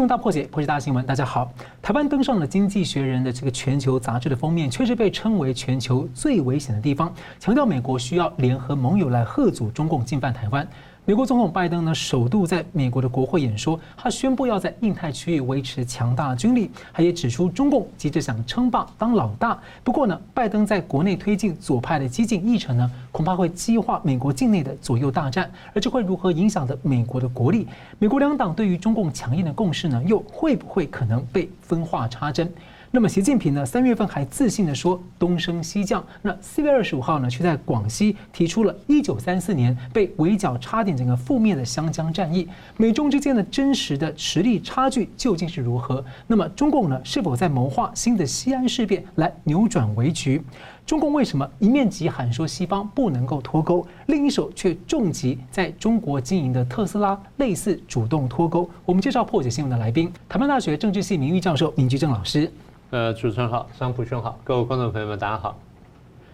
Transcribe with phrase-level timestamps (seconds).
[0.00, 1.04] 用大破解，破解大新闻。
[1.04, 1.52] 大家好，
[1.82, 10.66] 台湾登上了《经济学人》的这个全球杂志的封面，确实被称为全球最危险的地方，强调美国需要联合盟友来贺阻中共进犯台湾。
[11.06, 19.58] 美国总统拜登呢，首度在美国的国会演说，他宣布要在印太区域维持强大军力，他也指出中共急着想称霸当老大。
[19.82, 27.66] 不过呢，拜登在国内推进左派的激进议程呢，恐怕会激化美国境内的左右大战，而这会如何影响的美国的国力？
[27.98, 32.52] 美国两党对于中共强硬的共识呢，又会不会可能被分化插针？
[32.92, 42.48] 那么习近平呢，三月份还自信地说东升西降，那四月二十五号呢，却在广西提出了一九三四年被围剿差点整个覆灭的湘江战役。
[42.76, 46.04] 美中之间的真实的实力差距究竟是如何？
[46.26, 50.42] 那么中共呢，是否在谋划新的西安事变来扭转危局？
[50.84, 58.68] 中共为什么一面急喊说西方不能够脱钩，另一手却重击在中国经营的特斯拉类似主动脱钩？
[58.84, 62.50] 我们介绍破解新闻的来宾，台湾大学政治系名誉教授闵居正老师。
[62.90, 65.56] 呃，主持人好，桑普兄好，各位观众朋友们，大家好。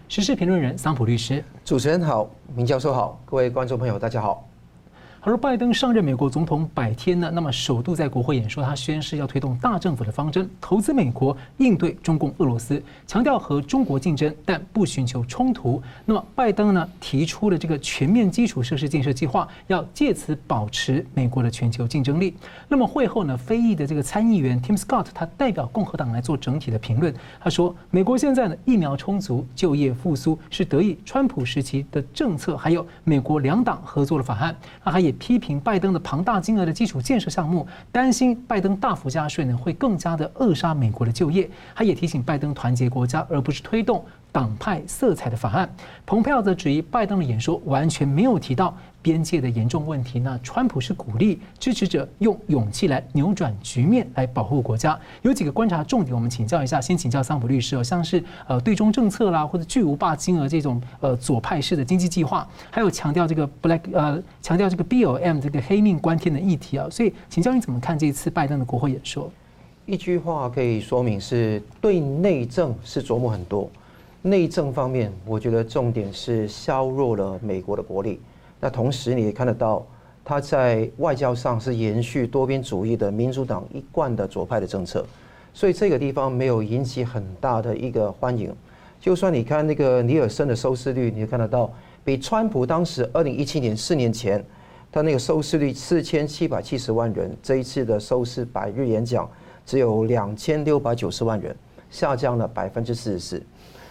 [0.09, 4.46] 时事评论人桑普律师，主持人好，明教授好，各位观众朋友大家好。
[5.21, 15.81] 而拜登上任美国总统百天呢，那么首度在国会演说，他宣誓要推动大政府的方针，投资美国，应对中共、俄罗斯，强调和中国竞争，但不寻求冲突。
[16.05, 22.33] 那么拜登呢提出了这个全面基础设施建设计划，要借此保持美国的全球竞争力。
[22.69, 34.55] 那么会后呢，非裔的这个参议员 Tim Scott 他代表共和党来做整体的评论，他说，美国现在呢疫苗充足，就业复苏是得益川普时期的政策，还有美国两党合作的法案。
[34.83, 41.49] 那他也批评拜登的庞大金额的基础建设项目，担心拜登大幅加税呢，会更加的扼杀美国的就业。
[41.75, 45.69] 他也提醒拜登团结国家，而不是推动党派色彩的法案。
[46.05, 48.75] 蓬佩奥则质疑拜登的演说完全没有提到
[49.07, 50.19] 边界的严重问题。
[50.19, 54.99] 那川普是鼓励支持者用勇气来扭转局面，来保护国家。
[55.21, 56.81] 有几个观察重点，我们请教一下。
[56.81, 66.85] 先请教桑普律师哦，像是呃对中政策啦，或者巨无霸金额这种呃左派式的经济计划，还有强调这个 Black 呃强调这个 BLM 这个黑命关天的议题啊。
[66.91, 69.31] 所以请教你怎么看这一次拜登的国会演说？
[69.85, 73.69] 一句话可以说明是对内政是琢磨很多。
[74.21, 78.19] 内政方面，我觉得重点是削弱了美国的国力。
[78.59, 79.85] 那同时，你也看得到，
[80.25, 85.05] 他在外交上是延续多边主义的民主党一贯的左派的政策，
[85.53, 88.53] 所以这个地方没有引起很大的一个欢迎。
[88.99, 91.71] 就算你看那个尼尔森的收视率，你也看得到，
[92.03, 94.43] 比川普当时二零一七年四年前，
[94.91, 99.29] 他那个收视率四千七百七十万人，这一次的收视百日演讲
[99.65, 101.55] 只有两千六百九十万人，
[101.91, 103.43] 下降了百分之四十四。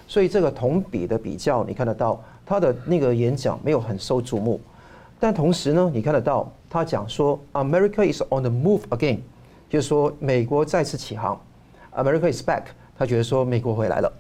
[0.09, 4.61] 所以这个同比的比较，你看得到他的那个演讲没有很受瞩目，
[5.19, 9.19] 但同时呢，你看得到他讲说 America is on the move again，
[9.69, 11.39] 就是说美国再次起航
[11.95, 12.63] ，America is back，
[12.97, 14.13] 他觉得说美国回来了，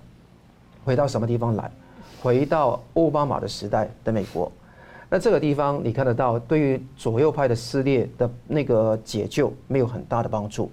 [0.84, 1.70] 回到什么地方来？
[2.20, 4.50] 回到奥巴马的时代的美国。
[5.08, 10.68] 那这个地方你看得到，对于左右派的撕裂的那个解救没有很大的帮助，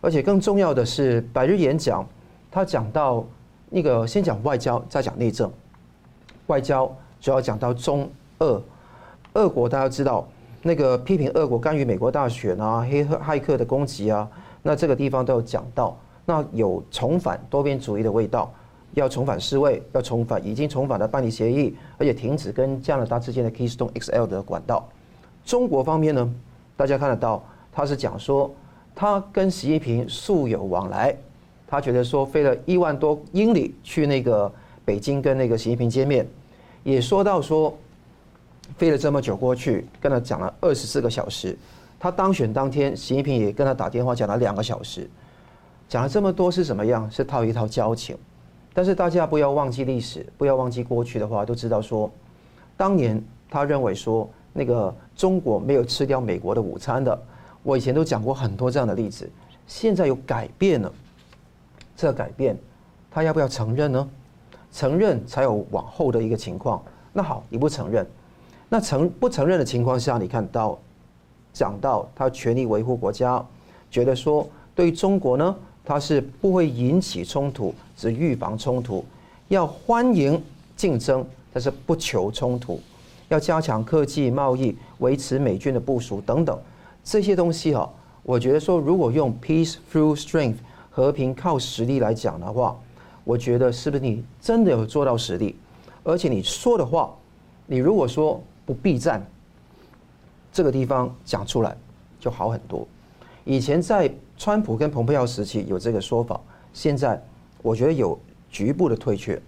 [0.00, 2.06] 而且更重要的是，百日演讲
[2.50, 3.24] 他讲到。
[3.70, 5.50] 那个先讲外交，再讲内政。
[6.46, 6.90] 外交
[7.20, 8.62] 主要讲到中俄，
[9.34, 10.26] 俄国大家知道，
[10.62, 14.28] 那个批评俄国干预美国大选啊，黑客骇客的攻击啊，
[14.62, 15.96] 那这个地方都有讲到。
[16.26, 18.50] 那有重返多边主义的味道，
[18.94, 24.88] 要重返世卫，要重返已经重返的巴黎协议，而且停止跟加拿大之间的 Keystone XL 的管道。
[25.44, 26.34] 中国方面呢，
[26.76, 28.50] 大家看得到，他是讲说
[28.94, 31.14] 他跟习近平素有往来。
[31.66, 34.50] 他觉得说飞了一万多英里去那个
[34.84, 36.26] 北京跟那个习近平见面，
[36.82, 37.76] 也说到说
[38.76, 41.56] 飞了这么久过去跟他讲了二十四个小时。
[41.98, 45.08] 他当选当天，习近平也跟他打电话讲了两个小时，
[45.88, 47.10] 讲了这么多是什么样？
[47.10, 48.16] 是套一套交情。
[48.74, 52.10] 但是大家不要忘记历史，不要忘记过去的话，都知道说，
[52.76, 57.18] 当年他认为说那个中国没有吃掉美国的午餐的。
[57.62, 59.30] 我以前都讲过很多这样的例子，
[59.66, 60.92] 现在有改变了。
[61.96, 62.58] 这改变，
[63.10, 64.10] 他要不要承认呢？
[64.74, 66.82] 承认才有往后的一个情况。
[67.12, 68.04] 那好，你不承认，
[68.68, 70.76] 那承不承认的情况下，你看到
[71.52, 73.42] 讲到他全力维护国家，
[73.88, 74.44] 觉得说
[74.74, 79.04] 对中国呢，他是不会引起冲突，只预防冲突，
[79.46, 80.42] 要欢迎
[80.76, 82.80] 竞争，但是不求冲突，
[83.28, 86.58] 要加强科技贸易，维持美军的部署等等
[87.04, 87.88] 这些东西哈，
[88.24, 90.56] 我觉得说如果用 peace through strength。
[90.96, 92.78] 和平靠实力来讲的话，
[93.24, 95.56] 我觉得是不是你真的有做到实力？
[96.02, 97.14] 而且你说的话，
[97.66, 99.26] 你如果说不避战，
[100.52, 101.76] 这个地方讲出来
[102.20, 102.86] 就好很多。
[103.44, 106.40] 以前在川普跟蓬佩奥时期有这个说法，
[106.72, 107.22] 现在
[107.62, 108.18] 我觉得有
[108.50, 109.40] 局部的退却。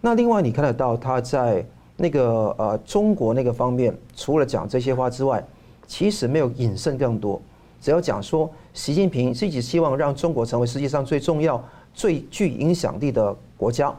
[0.00, 1.64] 那另外你看得到他在
[1.96, 5.42] 那个呃中国那个方面，除了讲这些话之外，
[5.86, 7.40] 其实没有引申更多，
[7.80, 11.62] 只要讲说习近平自己希望让中国成为世界上最重要、
[11.94, 13.94] 最具影响力的国家，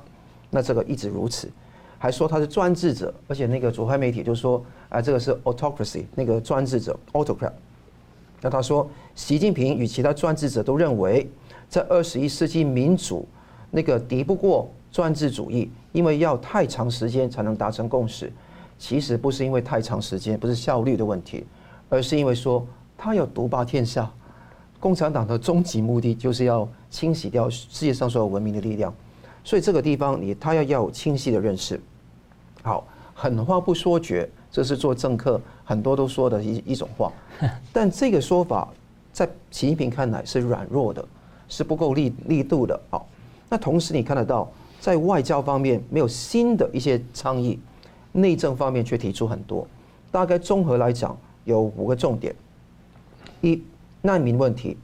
[0.51, 1.49] 那这个一直如此，
[1.97, 7.53] 还说他是专制者，而且那个左派媒体就说啊，这个是 autocracy，那个专制者 autocrat。
[8.41, 11.27] 那他说，习近平与其他专制者都认为，
[11.67, 13.27] 在二十一世纪民主
[13.71, 18.31] 那个敌不过专制主义，因为要太长时间才能达成共识。
[18.77, 21.45] 其实不是因为太长时间，不是效率的问题。
[21.87, 22.65] 而是因为说
[22.97, 24.11] 他要独霸天下，
[24.85, 28.93] 共产党的终极目的就是要清洗掉世界上所有文明的力量，
[29.43, 31.81] 所以这个地方你他要要有清晰的认识。
[32.61, 32.85] 好，
[33.15, 37.11] 狠话不说绝，这是做政客很多都说的一一种话，
[37.73, 38.71] 但这个说法
[39.11, 41.03] 在习近平看来是软弱的，
[41.49, 42.79] 是不够力力度的。
[42.91, 43.07] 好，
[43.49, 44.47] 那同时你看得到
[44.79, 47.59] 在外交方面没有新的一些倡议，
[48.11, 49.67] 内政方面却提出很多，
[50.11, 51.17] 大概综合来讲。
[51.43, 52.35] 有五个重点：
[53.41, 53.63] 一、
[54.05, 54.77] 难民问题。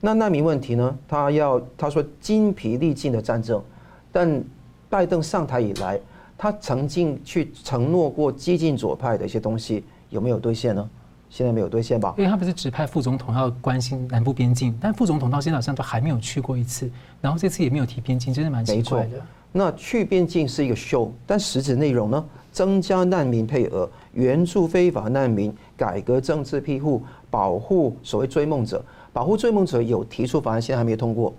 [0.00, 0.98] 那难民问题呢？
[1.06, 3.62] 他要他说精疲力尽的战争，
[4.10, 4.42] 但
[4.88, 6.00] 拜登上台以来，
[6.38, 10.88] 他曾经去承诺过激进左派的一些东西，有没有兑现呢？
[11.28, 12.14] 现在没有兑现吧？
[12.16, 16.90] 因为他不是指派副总统要关心南部边境，但副总统到现在好像都还没有去过一次，
[17.20, 19.22] 然后这次也没有提边境，真的蛮奇怪的。
[19.52, 22.24] 那去边境是一个 show，但实质内容呢？
[22.50, 27.00] 增加难民配额，援助非法难民，改革政治庇护，
[27.30, 31.32] 保护所谓追梦者，保护追梦者有提出法案，现在还没有通过。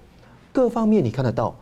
[0.52, 1.56] 各方面你看得到，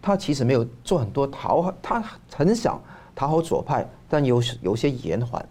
[0.00, 2.02] 他其实没有做很多讨好，他
[2.34, 2.80] 很想
[3.14, 5.44] 讨好左派，但有有些延缓，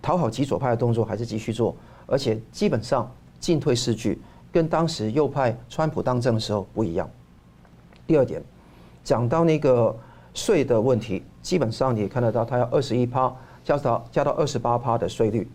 [0.00, 1.74] 讨好极左派的动作还是继续做，
[2.06, 4.20] 而且基本上进退失据，
[4.50, 7.08] 跟当时右派川普当政的时候不一样。
[8.06, 8.42] 第二点，
[9.04, 9.94] 讲到那个。
[10.34, 13.30] 税的问题，基本上你看得到，他要二十一趴
[13.62, 15.46] 加到加到二十八趴的税率。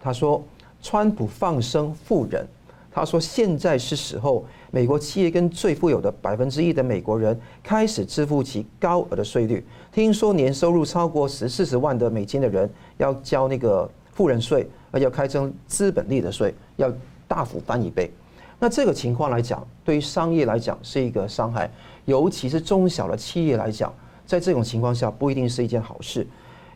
[0.00, 0.40] 他说，
[0.84, 2.46] 川普放生富人，
[2.92, 9.64] 他说现在是时候，美国企业跟最富有的百分之一的美国人开始支付其高额的税率。
[9.90, 16.92] 听说年收入超过十四十万的美金的人要交那个富人税，而要开征资本利得税，要
[17.26, 18.10] 大幅翻一倍。
[18.58, 21.70] 那这个情况来讲，对于商业来讲是一个伤害。
[22.04, 23.90] 尤其是中小的企业来讲，
[24.26, 26.26] 在这种情况下不一定是一件好事。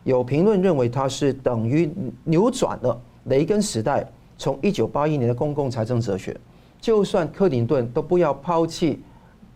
[0.03, 1.87] 有评论认为，它是等于
[2.23, 4.05] 扭转了雷根时代
[4.37, 6.35] 从一九八一年的公共财政哲学。
[6.81, 9.01] 就算克林顿都不要抛弃，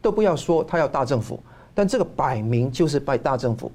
[0.01, 1.39] 都不要说他要大政府，
[1.74, 3.71] 但这个摆明就是拜大政府。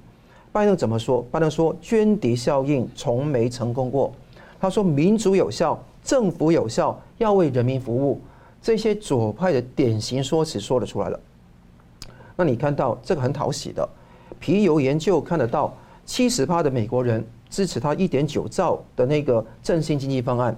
[0.51, 1.25] 拜登怎么说？
[1.31, 4.13] 拜登说涓滴效应从没成功过。
[4.59, 8.21] 他说民主有效，政府有效，要为人民服务。
[8.61, 11.19] 这些左派的典型说辞说得出来了。
[12.35, 13.87] 那你看到这个很讨喜的，
[14.39, 15.73] 皮尤研究看得到，
[16.05, 20.55] 七十趴的美国人支持他一点九兆的那个振兴经济方案，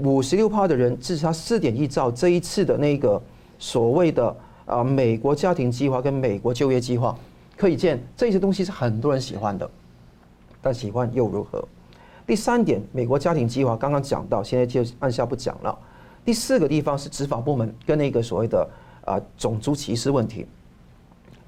[0.00, 3.20] 五十六趴的人支持他四点一兆这一次的那个
[3.58, 4.34] 所谓的
[4.64, 7.16] 啊美国家庭计划跟美国就业计划，
[7.56, 9.70] 可以见这些东西是很多人喜欢的，
[10.60, 11.62] 但喜欢又如何？
[12.26, 15.78] 第三点，美国家庭计划刚刚讲到，现在就按下不讲了。
[16.24, 18.66] 第四个地方是执法部门跟那个所谓的
[19.04, 20.46] 啊种族歧视问题。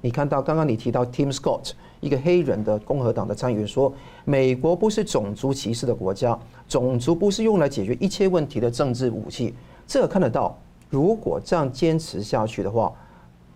[0.01, 3.91] 你看到刚刚你提到 Tim Scott 一个黑人的共和党的参议员说，
[4.23, 6.37] 美国不是种族歧视的国家，
[6.67, 9.53] 种族不是用来解决一切问题的政治武器。
[9.87, 10.57] 这个看得到，
[10.89, 12.93] 如果这样坚持下去的话，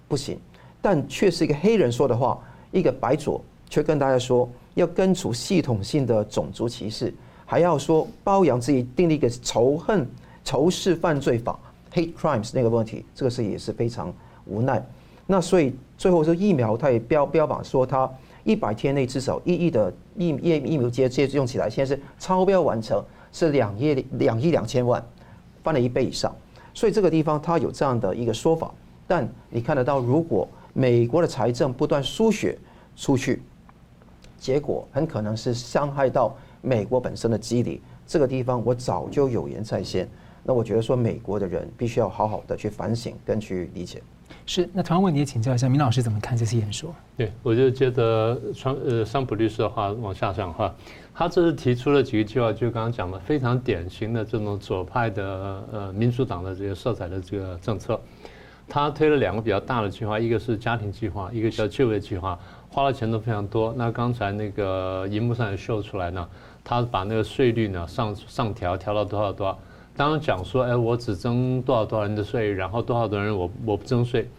[0.08, 0.40] 不行。
[0.82, 2.40] 但却是一个黑人说的话，
[2.72, 7.14] 一个白左却跟大家说要根除系统性的种族歧视，
[7.46, 10.08] 还要说包养自己订立一个仇恨
[10.44, 11.60] 仇视犯罪法
[11.94, 14.14] Hate Crimes 那个问题，这个是也是非常
[14.46, 14.84] 无奈。
[15.32, 18.10] 那所以最后说疫苗，他也标标榜说他
[18.44, 23.00] 一百天内至少一亿的疫疫疫苗接接种起来，现在是超标完成，
[23.32, 25.04] 是两亿两亿两千万，
[25.62, 26.36] 翻了一倍以上。
[26.74, 28.74] 所以这个地方他有这样的一个说法，
[29.06, 32.58] 但你看得到，如果美国的财政不断输血
[32.96, 33.44] 出去，
[34.40, 37.84] 结果很可能是伤害到美国本身的基底。
[38.08, 40.10] 这个地方我早就有言在先。
[40.44, 44.02] 那我觉得说美国的人必须要好好的去反省跟去理解。
[44.50, 46.92] 是，那同样问题也请教一下明老师怎么看这次演说？
[47.16, 50.74] 对，我就觉得川呃桑普律师的话往下讲的话，
[51.14, 58.02] 他这是提出了几个计划，就刚刚讲的非常典型的这种左派的呃民主党的这个色彩的这个政策。
[58.68, 62.40] 他推了两个比较大的计划，一个是家庭计划，一个叫就业计划，
[62.70, 63.72] 花了钱都非常多。
[63.78, 66.28] 那刚才那个荧幕上也秀出来呢，
[66.64, 69.60] 他把那个税率呢上上调调到多少多少。
[70.00, 74.30] 当然讲说，哎，我只征多少多少人的税，然后多少多少人我我不征税。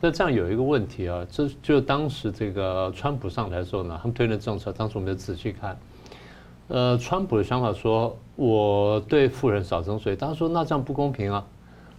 [0.00, 5.76] 那这样有一个问题啊，这就当时这个川普上台的时候呢，他们推的政策，当时我们就仔细看，
[6.68, 11.44] 呃，川普的想法说，我对富人少征税，他说那这样不公平啊。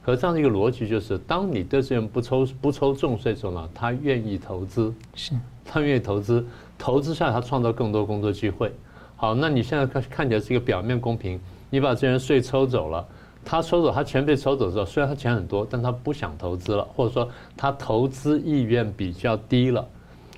[0.01, 5.33] 可这样的一个逻辑就是，当你对这些人不抽不抽重税的时候呢，他愿意投资，是，
[5.65, 6.45] 他愿意投资，
[6.77, 8.71] 投资下来他创造更多工作机会。
[9.17, 11.37] 好，那你现在看看起来是一个表面公平，
[11.69, 13.05] 你把这些人税抽走了。
[13.45, 19.87] 他抽走，他钱被抽走之后，虽然他钱很多，但他不想投资了，或者说他投资意愿比较低了。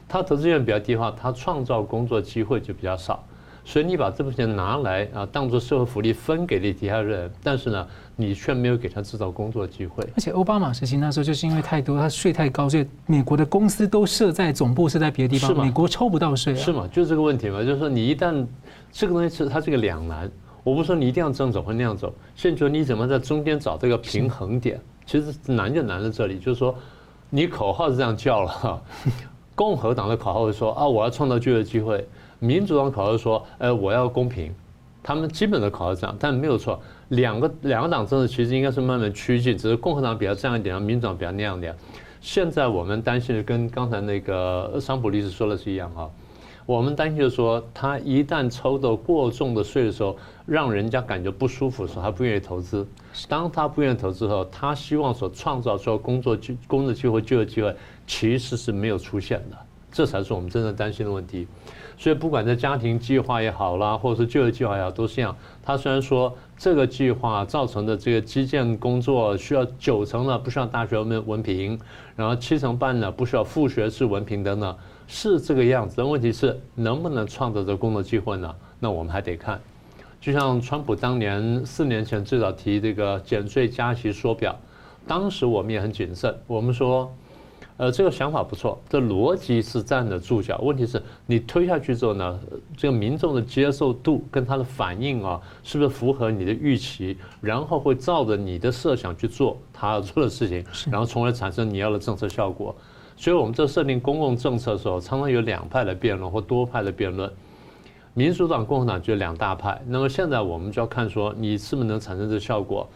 [0.08, 3.22] 他投资意愿比较低的话，他创造工作机会就比较少。
[3.66, 10.04] 所以你把这部分钱拿来啊，当做社会福利分给了其他人，但是呢，你却没有给他制造工作机会。
[10.16, 16.56] 而且奥巴马时期那时候就是因为太多，他税太高，所以美国的公司都设在总部设在别的地方，美国抽不到税啊。
[16.56, 16.88] 是吗？
[16.92, 18.46] 就这个问题嘛，就是说你一旦
[18.92, 20.30] 这个东西是它是个两难。
[20.64, 24.80] 我不说你一定要这样走或那样走，现在就你怎么在中间找这个平衡点？
[25.06, 26.74] 其实难就难在这里，就是说，
[27.30, 28.82] 你口号是这样叫了，
[29.56, 31.98] 共和党的口号是说啊，我要创造就业机会；
[32.40, 34.54] 民主党的口号说，呃，我要公平。
[35.04, 41.76] 他们基本的口号是这样，但没有错，两个两个党政治其实应该是慢慢趋近，只是共和党比较这样一点，民主党比较那样一点。
[42.22, 46.08] 现在我们担心的跟刚才那个桑普律师说的是一样哈。
[46.68, 50.16] 我们担心就是说，他一旦抽到过重的税的时候，
[50.52, 52.86] 让人家感觉不舒服的时候，他不愿意投资。
[53.30, 57.74] 当他不愿意投资后，他希望所创造出工作机、工作机会、就业机会，
[58.06, 59.56] 其实是没有出现的。
[59.94, 61.48] 这才是我们真正担心的问题。
[61.98, 65.34] 所以，不管在家庭计划也好啦，或者是就业计划也好，都是这样。
[65.64, 71.80] 他虽然说这个计划造成的这个基建工作需要九成呢不需要大学文文凭，
[72.18, 74.76] 然后七成半呢不需要副学士文凭等等。
[75.08, 78.54] 是这个样子，但问题是能不能创造这个工作机会呢？
[78.80, 79.58] 那我们还得看。
[80.22, 84.56] 就像川普当年四年前最早提这个减税加息缩表，
[85.08, 87.12] 当时我们也很谨慎，我们说，
[87.78, 90.60] 呃，这个想法不错，这逻辑是站得住脚。
[90.62, 92.40] 问题是你推下去之后呢，
[92.78, 97.18] 这个民众的接受度跟他的反应啊，是不是符合你的预期？
[97.42, 102.76] 然后会照着你的设想去做他要做的事情，然后从而产生你要的政策效果。
[103.18, 107.28] 所以，我们在设定公共政策的时候，常常有两派的辩论或多派的辩论。
[108.14, 109.82] 民主党、共和党就两大派。
[109.88, 112.88] 那么现在我们就要看说，你是不是能产生这效果？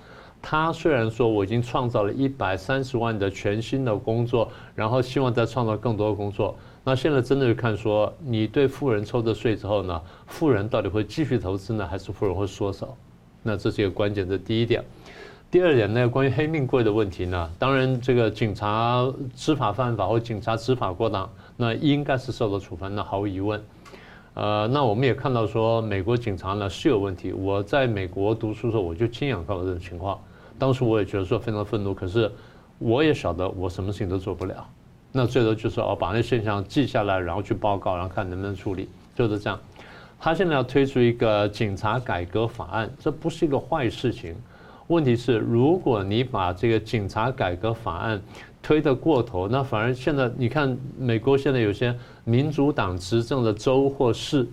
[0.41, 6.55] 他虽然说我已经创造了一百三十万的全新的工作，然后希望再创造更多的工作。
[6.84, 12.95] 那现在真的是看说，你对富人抽的税之后呢，富人到底会继续投资呢，还是富人会缩手？
[13.41, 14.84] 那这是一个关键的第一点。
[15.50, 19.03] 第二点呢，关于黑命贵的问题呢，当然这个警察
[19.36, 23.63] 执法犯法或警察执法过当，那应该是受到处分，那毫无疑问。
[24.35, 27.31] 呃，那我们也看到说，美国警察呢是有问题。
[27.31, 30.19] 我在美国读书的时候，我就亲眼看到这种情况，
[30.59, 32.29] 当时我也觉得说非常愤怒，可是
[32.77, 34.67] 我也晓得我什么事情都做不了。
[35.13, 39.57] 那最多就是哦，把那现象记下来，然后去报告，然后看能不能处理，就是这样。
[40.19, 44.35] 他现在要推出一个警察改革法案，这不是一个坏事情。
[44.87, 48.21] 问题是，如果你把这个警察改革法案
[48.61, 51.95] 推得过头，那反而现在你看，美国现在有些
[52.25, 54.48] 民主党执政的州或市，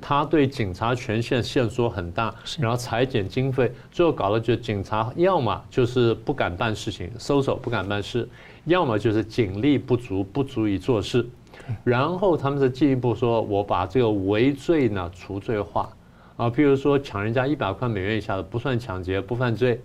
[0.00, 8.28] 他对警察权限限缩很大，然后裁减经费，最后搞得就警察要么就是不敢办事情，收手不敢办事，
[8.66, 11.26] 要么就是警力不足，不足以做事，
[11.82, 15.88] 然后他们是进一步说，我把这个违罪呢除罪化。
[16.36, 19.80] 啊，譬如说抢人家一百块美元以下的不算抢劫，不犯罪，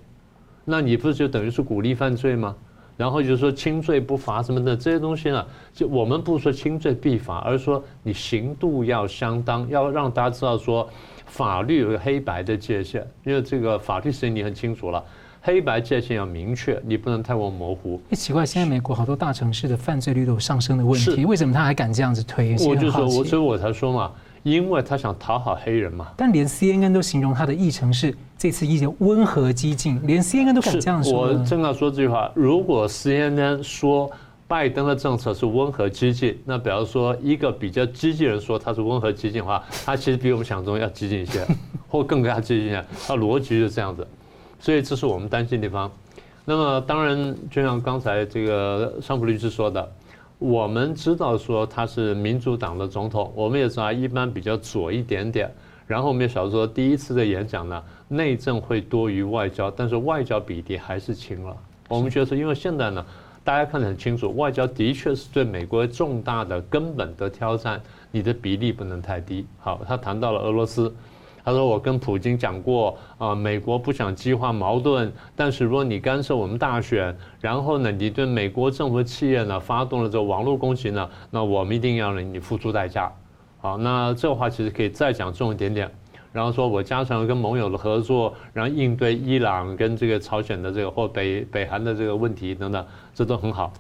[0.65, 2.55] 那你不是就等于是鼓励犯罪吗？
[2.99, 10.85] 然后就是说轻罪不罚什么的这些东西呢，就我们不说轻罪必罚，而是说你刑度要相当，要让大家知道说
[11.25, 15.01] 法律有个黑白的界限，因为这个法律事情你很清楚了，
[15.41, 18.01] 黑白界限要明确，你不能太过模糊。
[18.09, 22.57] 哎，奇怪，现在美国好多大城市的犯罪率都有上升的问题，为什么他还敢这样子推？
[22.67, 24.11] 我就说，我所以我才说嘛。
[24.43, 31.13] 因为他想讨好黑人嘛，但连 CNN 都形容他的议程是这次议程温和激进，连 CNN 都敢这样说。
[31.21, 34.09] 我正要说这句话，如果 CNN 说
[34.47, 41.45] 拜登的政策是温和激进，那比方说一个比较激进人说他是温和激进的话，他其实比我们想中要激进一些，
[41.89, 44.07] 或更加激进一些，他逻辑就是这样子，
[44.59, 45.91] 所以这是我们担心的地方。
[46.45, 49.91] 那么当然，就像刚才这个桑普律师说的。
[50.39, 55.53] 我们知道说他是民主党的总统，我们也知道一般比较左一点点。
[55.85, 61.57] 然后我们也晓得说，第一次的演讲呢，内政会多于外交，但是外交比例还是轻了。
[61.89, 63.05] 我们觉得是因为现在呢，
[63.43, 67.81] 大家看得很清楚，外交的确是对美国重大的根本的挑战，
[68.11, 69.45] 你的比例不能太低。
[69.59, 70.93] 好，他谈到了俄罗斯，
[71.43, 83.11] 他说：“我跟普京讲过，啊，美国不想激化矛盾，但是如果你干涉我们大选，然后呢，你对美国政府企业呢发动了这个网络攻击呢，那我们一定要让你付出代价。”
[83.61, 85.91] 好，那这话其实可以再讲重一点点，
[86.31, 93.73] 然后说我加强跟盟友的合作，然后应对伊朗跟这个朝鲜的这个或北北韩的这个问题等等，这都很好。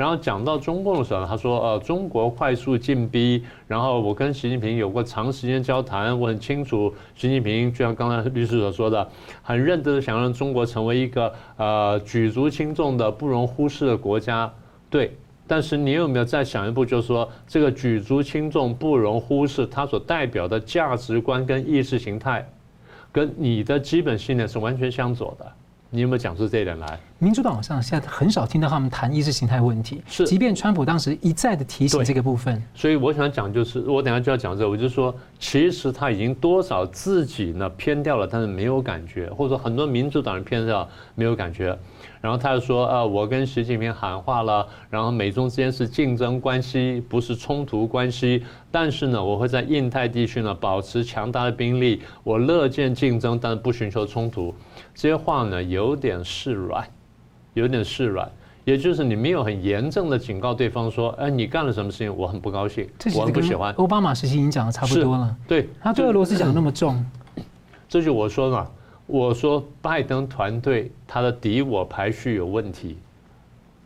[0.00, 9.06] 然后讲到中共的时候，他说：“呃，中国快速进逼，然后我跟习近平有过长时间交谈，我很清楚，习近平就像刚才律师所说的，
[9.42, 14.50] 很认真的想让中国成为一个呃举足轻重的、不容忽视的国家。
[14.88, 15.14] 对，
[15.46, 22.50] 但是你有没有再想一步，就是说这个举足轻重、不容忽视，它所代表的价值观跟意识形态，
[23.12, 25.44] 跟你的基本信念是完全相左的。”
[25.92, 26.98] 你有没有讲出这一点来？
[27.18, 32.62] 民主党好像现在很少听到他们谈意识形态问题，是，即便川普当时一再的提醒这个部分。
[32.74, 41.76] 所以我想讲，就是我等下就要讲这个，我就说，其实他已经多少自己呢偏掉了，但是没有感觉，或者说很多民主党人偏掉没有感觉。
[42.20, 48.44] 然后他就说：“呃，我跟习近平喊话了，然后美中之间是竞争关系，不是冲突关系。
[48.70, 54.54] 但是呢，我会在印太地区呢保持强大的兵力，我乐见竞争，但是不寻求冲突。
[54.94, 56.86] 这些话呢有点示软，
[57.54, 58.30] 有点示软，
[58.66, 62.86] 也就是你没有很严正的警告对方说：‘哎，你干了什么事情，我很不高兴，
[63.16, 67.02] 我很不喜欢。’奥巴马时期已经讲的差不多了，对，他对俄罗斯讲的那么重，
[67.88, 68.68] 这就我说嘛。”
[69.10, 72.96] 我说拜登团队他的敌我排序有问题，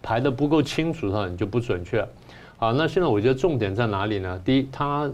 [0.03, 2.07] 排得不够清楚的话，你就不准确。
[2.59, 4.39] 好，那现在我觉得重点在哪里呢？
[4.45, 5.11] 第一，他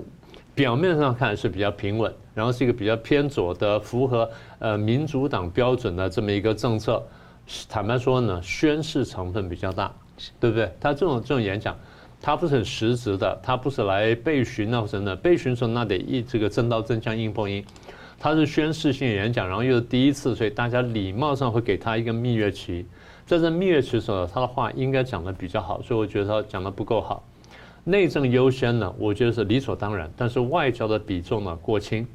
[0.52, 7.00] 表面上看是比较平稳，然后是一个比较偏左的，符合呃民主党标准的这么一个政策。
[7.69, 9.93] 坦白说呢，宣誓成分比较大，
[10.40, 10.73] 对不对？
[10.81, 11.76] 他这种这种演讲，
[12.21, 17.64] 他不是很实质的，他不是来备询啊什么的，备询时候那得一这个真刀真枪硬碰硬。
[18.22, 22.87] 他是宣誓性演讲，然后又是第一次，所以大家礼貌上会给他一个蜜月期。
[23.24, 27.24] 在这蜜月期的时候，他的话应该讲得比较好，所以我觉得他讲得不够好。
[27.83, 32.06] 内政优先呢，我觉得是理所当然，但是外交的比重呢过轻。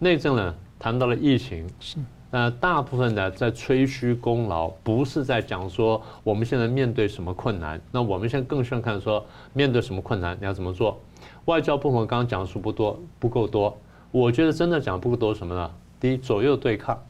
[0.00, 1.98] 内政呢谈到了疫情，是
[2.32, 7.80] 那大部分呢在吹嘘功劳，不是在讲说我们现在面对什么困难。
[7.92, 10.98] 那我们现在更需要看说面对什么困难你要怎么做。
[11.44, 13.78] 外交部门刚刚讲的数不多，不够多。
[14.12, 15.70] 我觉得真的讲不多什么呢？
[15.98, 17.02] 第一，左右对抗，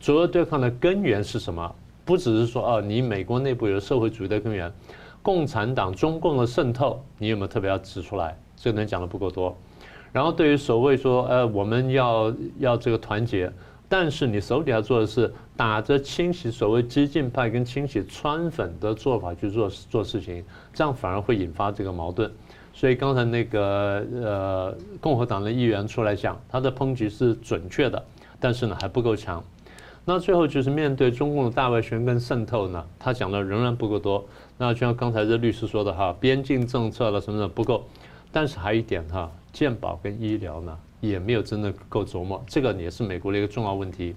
[0.00, 1.72] 左右对抗的根源是什么？
[2.04, 4.70] 不只是说哦，你美国内部有社会主义的根源，
[5.22, 8.36] 共产党、中共的渗透，你有没有特别要指出来？
[8.56, 9.56] 这个能讲的不够多。
[10.12, 13.48] 然后对于所谓说呃，我们要要这个团结，
[13.88, 22.28] 但是你手底下做的是打着清洗所谓激进派跟清洗川粉的做法去做做事情，这样反而会引发这个矛盾。
[22.74, 28.02] 所以刚才那个呃共和党的议员出来讲，他的抨击是准确的，
[28.40, 29.42] 但是呢还不够强。
[30.04, 34.24] 那最后就是面对中共的大外宣跟渗透呢，他讲的仍然不够多。
[34.58, 37.84] 那就像刚才这律师说的哈，边境政策了什么的不够，
[38.32, 44.16] 但是还有一点哈，健保跟医疗呢也没有真的够琢磨，这个也是美国的一个重要问题。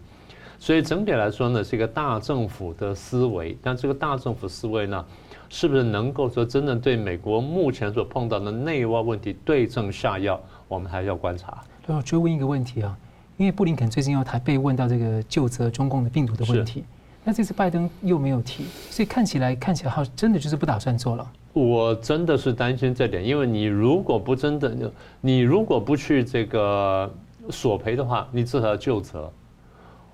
[0.57, 5.05] 所以整体来说呢，是一个大政府的思维，但这个大政府思维呢。
[5.49, 10.39] 是不是能够说真正对美国目前所碰到的内外问题对症下药？
[10.67, 11.61] 我们还要观察。
[11.85, 12.97] 对，我追问一个问题啊，
[13.37, 16.83] 因为布林肯最近又台被问到这个就责中共的病毒的问题，
[17.23, 21.31] 那这次拜登又没有提，所以看起来看起来好像真的就是不打算做了。
[21.53, 27.09] 我真的是担心这点，因为你如果不真的，你如果不去这个
[27.49, 29.31] 索赔的话，你至少要就责。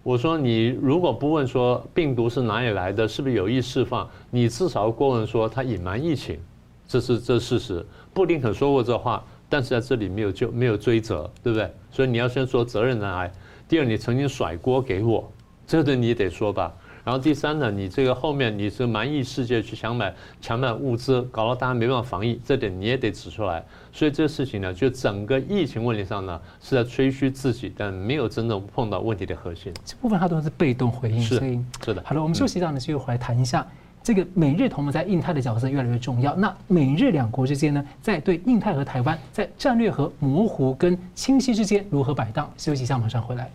[0.03, 6.39] 我说你如果不问说病毒是哪里来的，是不是有意释放，你至少过问说他隐瞒疫情，
[6.87, 7.85] 这是这事实。
[8.13, 11.71] 布林肯说过这话，但是在这里没有就没有追责，对不对？
[11.91, 13.31] 所以你要先说责任来来。
[13.69, 15.31] 第二，你曾经甩锅给我，
[15.67, 16.73] 这个你得说吧。
[17.03, 23.63] 然后第三呢，你这个后面你是蛮夷世界去想买强买物资，搞到大家没办法防疫，这点你也得指出来。
[23.91, 29.73] 所以这个事情呢，就整个疫情问题上呢，是在吹嘘自己，但没有真正碰到问题的核心。
[29.83, 32.03] 这部分他都是被动回应，是所以是的。
[32.05, 33.65] 好了，我们休息一下呢，就回来谈一下
[34.03, 36.35] 这个美日同盟在印太的角色越来越重要。
[36.35, 42.51] 那美日两国之间呢，在对印太和台湾在战略和模糊跟清晰之间如何摆荡？
[42.57, 43.51] 休息一下，马上回来。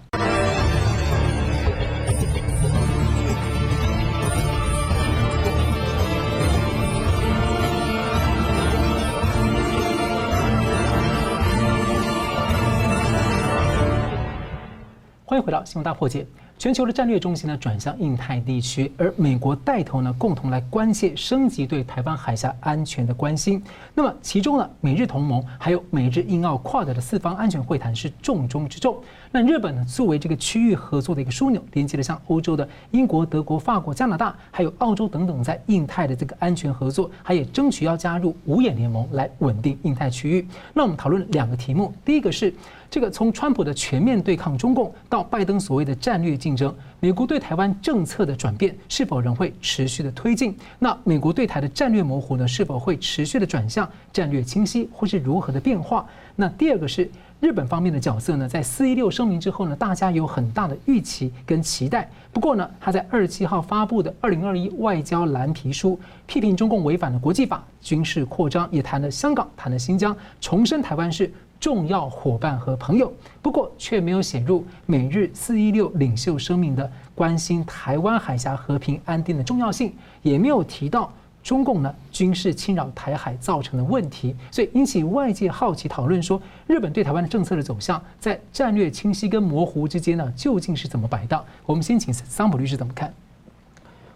[15.36, 16.22] 欢迎回到《新闻大破解》。
[16.56, 23.62] 全球的战略中心呢转向印太地区，而美国带头呢共同来关切升级对台湾海峡安全的关心。
[23.92, 28.96] 那么其中呢，美日同盟还有美日印澳跨的的四方安全会谈是重中之重。
[29.30, 40.48] 那日本呢作为这个区域合作的一个枢纽，连接了像欧洲的英国、德国、法国、加拿大，还有澳洲等等，在印太的这个安全合作，还也争取要加入五眼联盟来稳定印太区域。
[40.72, 42.54] 那我们讨论两个题目，第一个是。
[42.90, 50.56] 这个从川普的全面对抗中共到拜登所谓的战略竞争，美国对台湾政策的转变是否仍会持续的推进？
[50.78, 56.06] 那美国对台的战略模糊呢，是否会持续的转向战略清晰，或是如何的变化？
[56.36, 62.08] 那第二个是日本方面的角色呢，在四一六声明之后呢，大家有很大的预期跟期待。
[62.32, 71.32] 不过呢，他在二十七号发布的二零二一外交蓝皮书，批评中共违反了国际法、军事扩张，也谈了香港，谈了新疆，重申台湾是。
[71.58, 79.92] 重要伙伴和朋友，不过却没有写入美日四一六领袖声明的关心台湾海峡和平安定的重要性，
[80.22, 81.10] 也没有提到
[81.42, 91.44] 中共呢军事侵扰台海造成的问题，所以引起外界好奇讨论说，日本对台湾的政策的走向，在战略清晰跟模糊之间呢，究竟是怎么摆荡？
[91.64, 93.12] 我们先请桑普律师怎么看？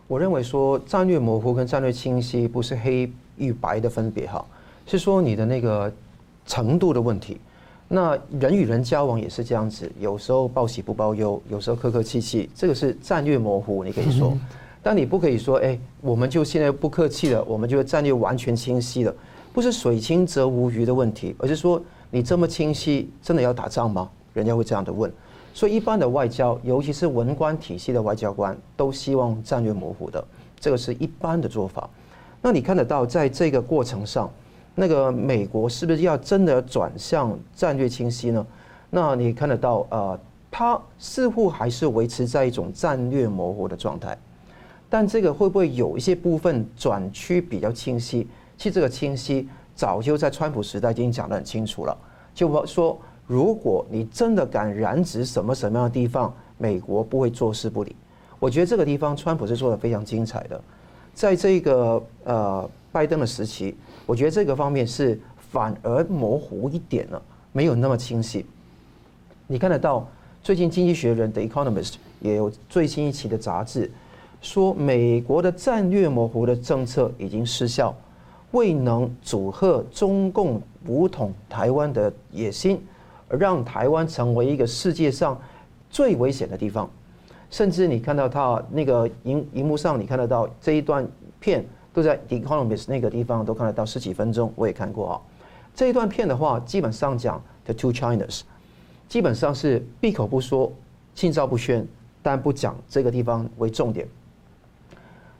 [0.07, 4.45] 我认为说战略模糊跟战略清晰不是黑与白的分别哈，
[4.87, 5.93] 是说你的那个。
[6.47, 7.41] 程度的问题，
[7.89, 14.37] 那人与人交往也是这样子，有时候报喜不报忧，有时候客客气气，这个是战略模糊，你可以说，
[14.83, 19.15] 但你不可以说，哎，我们就现在不客气了，我们就战略完全清晰了，
[19.53, 24.09] 不是水清则无鱼的问题，而是说你这么清晰，真的要打仗吗？
[24.35, 25.13] 人家会这样的问，
[25.53, 30.25] 所以一般的外交，尤其是文官体系的外交官，都希望战略模糊的，
[30.61, 31.91] 这个是一般的做法。
[32.41, 34.31] 那你看得到，在这个过程上。
[34.81, 38.47] 那个美国是不是要真的转向战略清晰呢？
[38.89, 40.19] 那你看得到，呃，
[40.51, 44.17] 它似乎还是维持在一种战略模糊的状态。
[44.89, 48.27] 但这个会不会有一些部分转趋比较清晰？
[48.57, 51.95] 其实这个清晰早就在川普时代已经讲得很清楚了，
[52.35, 57.95] 就说如果你真的敢染指什么什么样的地方，美国不会坐视不理。
[58.39, 60.59] 我觉得这个地方川普是做得非常精彩的，
[61.13, 63.77] 在这个呃拜登的时期。
[64.11, 65.17] 我觉得这个方面是
[65.53, 68.45] 反而模糊一点了，没有那么清晰。
[69.47, 70.05] 你看得到，
[70.43, 73.89] 最近《经济学人》的《Economist》也有最新一期的杂志，
[74.43, 77.95] 说美国的战略模糊的政策已经失效，
[78.51, 82.85] 未能阻吓中共武统台湾的野心，
[83.29, 85.41] 让台湾成为一个世界上
[85.89, 86.91] 最危险的地方。
[87.49, 91.65] 甚至你看到他那个荧荧幕上，你看得到这一段片。
[91.93, 95.21] 都在《The Economist》那个地方都看得到十几分钟，我也看过啊。
[95.75, 98.43] 这一段片的话，基本上讲 The Two Chinas，
[99.09, 100.73] 基本上是闭口不说，
[101.15, 101.87] 心照不宣，
[102.23, 104.07] 但不讲这个地方为重点。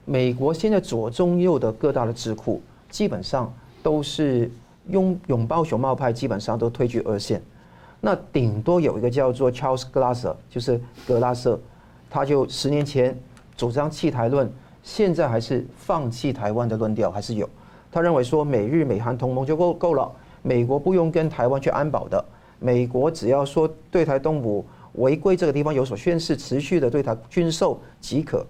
[0.05, 4.49] 美国现在左中右的各大的智库，基本上都是
[4.87, 7.41] 拥拥抱熊猫派，基本上都退居二线。
[7.99, 11.59] 那顶多有一个叫做 Charles Glasser，就是格拉瑟，
[12.09, 13.17] 他就十年前
[13.55, 14.51] 主张弃台论。
[14.83, 17.47] 现在还是放弃台湾的论调还是有，
[17.91, 22.23] 他认为说美日美韩同盟就够够了，美国不用跟台湾去安保的，
[22.59, 28.45] 美国只要说对台动武违规这个地方有所宣示，持续的对台军售即可。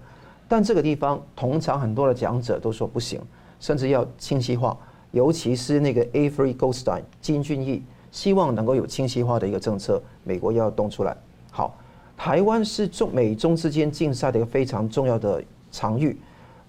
[0.48, 3.20] 但这个地方通常很多的讲者都说不行，
[3.60, 4.76] 甚至要清晰化，
[5.10, 11.16] 尤其是那个 Avery Goldstein 金俊义，希望能够有清晰化的一个政策，美国要动出来。
[11.50, 11.74] 好，
[12.16, 15.42] 台湾是中美中之间竞赛的一个非常重要的。
[15.72, 16.16] 场域，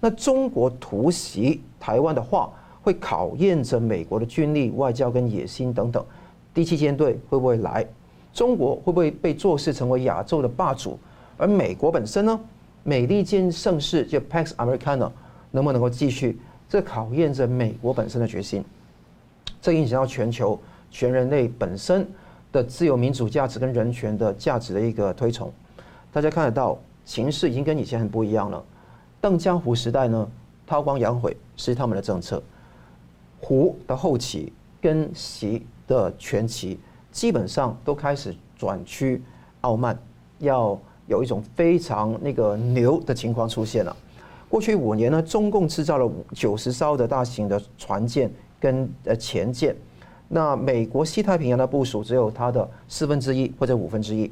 [0.00, 2.50] 那中国突袭台湾的话，
[2.82, 6.04] 会考验着美国的军力、外交跟野心等等。
[6.52, 7.86] 第七舰队会不会来？
[8.32, 10.98] 中国会不会被坐视成为亚洲的霸主？
[11.36, 12.40] 而美国本身呢？
[12.82, 15.10] 美利坚盛世就 Pax Americana
[15.50, 16.38] 能不能够继续？
[16.68, 18.64] 这考验着美国本身的决心。
[19.62, 20.58] 这影响到全球
[20.90, 22.06] 全人类本身
[22.52, 25.50] 的自由民主价值跟人权的价值的一个推崇。
[26.12, 28.62] 大家看得到，形势已经跟以前很不一样了。
[29.24, 30.28] 邓江湖时代呢，
[30.66, 32.42] 韬光养晦是他们的政策。
[33.40, 36.78] 胡的后期跟习的前期，
[37.10, 39.22] 基本上都开始转趋
[39.62, 39.98] 傲慢，
[40.40, 43.96] 要有一种非常那个牛的情况出现了。
[44.46, 49.74] 过去五年呢，中共制造了九十艘的大型的船舰跟呃潜舰，
[50.28, 54.30] 那美国西太平洋的部署只有它的四分之一或者五分之一。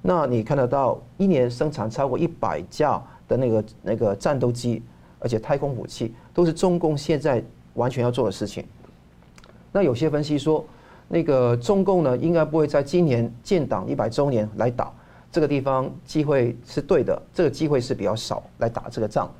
[0.00, 3.02] 那你看得到一年生产超过一百架。
[3.28, 4.82] 的那个那个战斗机，
[5.20, 7.42] 而且太空武器都是中共现在
[7.74, 8.64] 完全要做的事情。
[9.70, 10.64] 那有些分析说，
[11.06, 14.92] 那个中共呢，应该不会在今年建党一百周年来打，
[15.30, 19.30] 这个地方机会是对的，这个机会是比较少来打这个仗。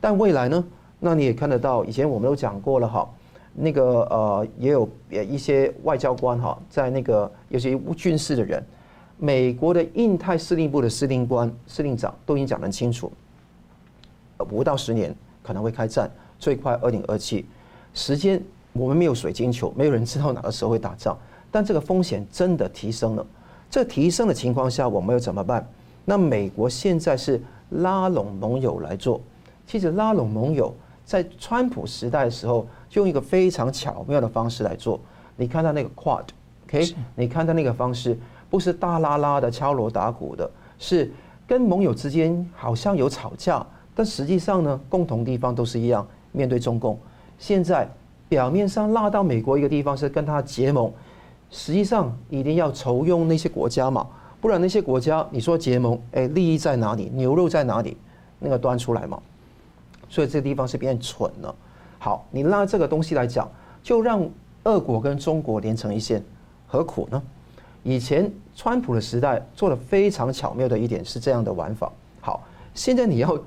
[0.00, 0.64] 但未来呢？
[1.00, 3.06] 那你也看得到，以前我们都讲过了哈，
[3.52, 8.64] 那个呃也有一些外交官哈，在那个有些军事的人，
[9.18, 13.12] 美国的印太司令部的司令官、司令长都已经讲得很清楚，
[14.50, 17.46] 五到十年可能会开战，最快二零二七。
[17.92, 21.16] 时间我们没有水晶球，没有人知道哪个时候会打仗，
[21.50, 23.26] 但这个风险真的提升了。
[23.70, 25.66] 这提升的情况下，我们又怎么办？
[26.04, 29.20] 那美国现在是拉拢盟友来做。
[29.66, 35.00] 其实拉拢盟友，在川普时代的时候，就用一个非常巧妙的方式来做。
[35.36, 36.94] 你看到那个 Quad，OK？
[37.16, 38.16] 你看到那个方式，
[38.50, 41.10] 不是大拉拉的敲锣打鼓的，是
[41.46, 46.98] 跟盟友之间好像有吵架，但实际上呢，共同地方都是一样，面对中共。
[47.38, 47.88] 现在
[48.28, 50.92] 表面上拉到美国一个地方是跟他结盟，
[51.50, 54.06] 实际上一定要筹用那些国家嘛，
[54.40, 57.10] 不然那些国家你说结盟，哎，利益在哪里？
[57.14, 57.96] 牛肉在哪里？
[58.38, 59.20] 那个端出来嘛。
[60.08, 61.54] 所以这个地方是变蠢了。
[61.98, 63.50] 好，你拉这个东西来讲，
[63.82, 64.28] 就让
[64.64, 66.22] 俄国跟中国连成一线，
[66.66, 67.22] 何苦呢？
[67.82, 71.92] 以前川普的时代做的非常巧妙的一点是这样的玩法。
[72.20, 72.42] 好，
[72.74, 73.38] 现在你要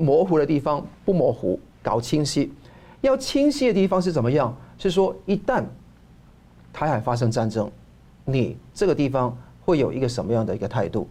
[0.00, 2.50] 模糊的地方不模糊，搞清晰。
[3.02, 4.54] 要清晰的地方是怎么样？
[4.78, 5.62] 是说一旦
[6.72, 7.70] 台海发生战争，
[8.24, 11.06] 你这个地方会有一个什么样的一个态度？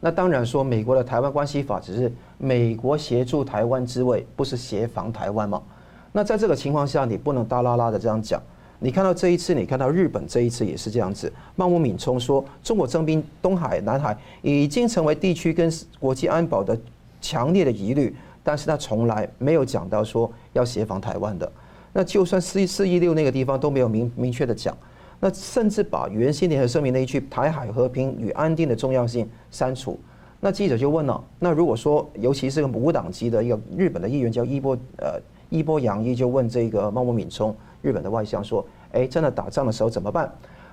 [0.00, 5.62] 那当然说，美国的台湾关系法只是美国协助台湾之位，不是协防台湾嘛。
[6.10, 8.42] 那在这个情况下，你不能大拉拉的这样讲。
[8.80, 11.32] 你看到这一次，你看到日本这一次也是这样子。
[11.54, 16.76] 茂木敏充说，中国征兵东海、南海已经成为地区跟国际安保的
[17.20, 21.50] 强烈的疑虑，但是他从来没有讲到说要协防台湾的。
[21.92, 24.76] 那就算四四一六那个地方都没有明明确的讲。
[25.20, 29.96] 那甚至把原先联合声明那一句“台海和平与安定的重要性”删除。
[30.40, 40.28] 那记者就问了：那如果说，尤其是个无党籍的一个日本的议员叫伊波呃伊波洋一，就问这个茂木敏充日本的外相说：“哎，真的打仗的时候怎么办？”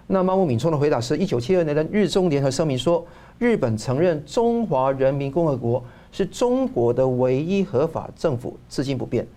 [0.07, 3.05] 那茂木敏充的回答是：一九七二年的日中联合声明说，
[3.37, 9.27] 日本承认中华人民共和国是中国的唯一合法政府，至今不变。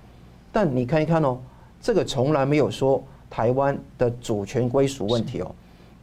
[0.50, 1.38] 但你看一看哦，
[1.80, 3.02] 这个从来没有说。
[3.35, 5.50] 台湾的主权归属问题哦，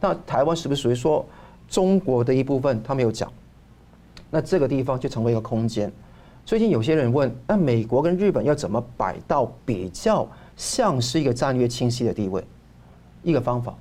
[0.00, 1.24] 那台湾是不是属于说
[1.68, 2.82] 中国的一部分？
[2.82, 3.32] 他没有讲，
[4.30, 5.92] 那这个地方就成为一个空间。
[6.44, 12.44] 最近有些人问，那美国跟日本要怎么摆到比较像是一个战略清晰的地位？
[13.22, 13.76] 一个方法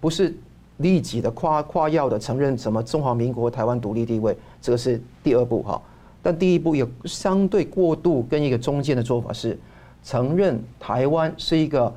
[0.00, 0.34] 不是
[0.78, 5.82] 立即的夸夸耀的承认什么中华民国台湾独立地位，这个是第二步哈。
[6.24, 9.56] 但第一步有相对过度跟一个中间的做法是
[10.02, 11.94] 承认台湾是一个。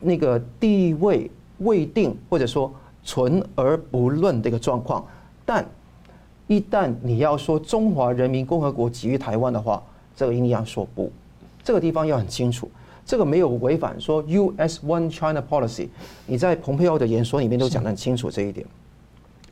[0.00, 1.28] 那个地位
[1.58, 5.04] 未定，或者说存而不论的一个状况，
[5.44, 5.66] 但
[6.46, 9.82] 一旦你要说中华人民共和国给予台湾的话，
[10.14, 11.10] 这个一定要说不，
[11.64, 12.70] 这个地方要很清楚，
[13.04, 14.86] 这个没有违反说 U.S.
[14.86, 15.88] One China Policy，
[16.26, 18.64] 你在蓬佩奥的演说里面都讲得很清楚这一点。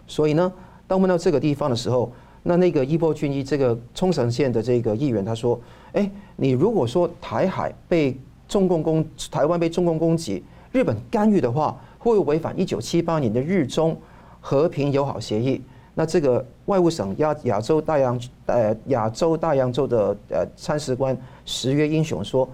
[0.06, 0.52] 所以呢，
[0.86, 2.12] 当问到这个地方的时候，
[2.46, 5.60] 那那个伊波俊一这个冲绳县的这个议员他说
[5.92, 8.16] ：“哎，你如果说台海被……”
[8.48, 14.00] 中共攻台湾被中共攻击，日本干预的话，会违反一九七八年的日中
[14.40, 15.60] 和平友好协议。
[15.96, 22.48] 那这个外务省亚亚洲大洋呃亚洲大洋洲的呃参事官石垣英雄说，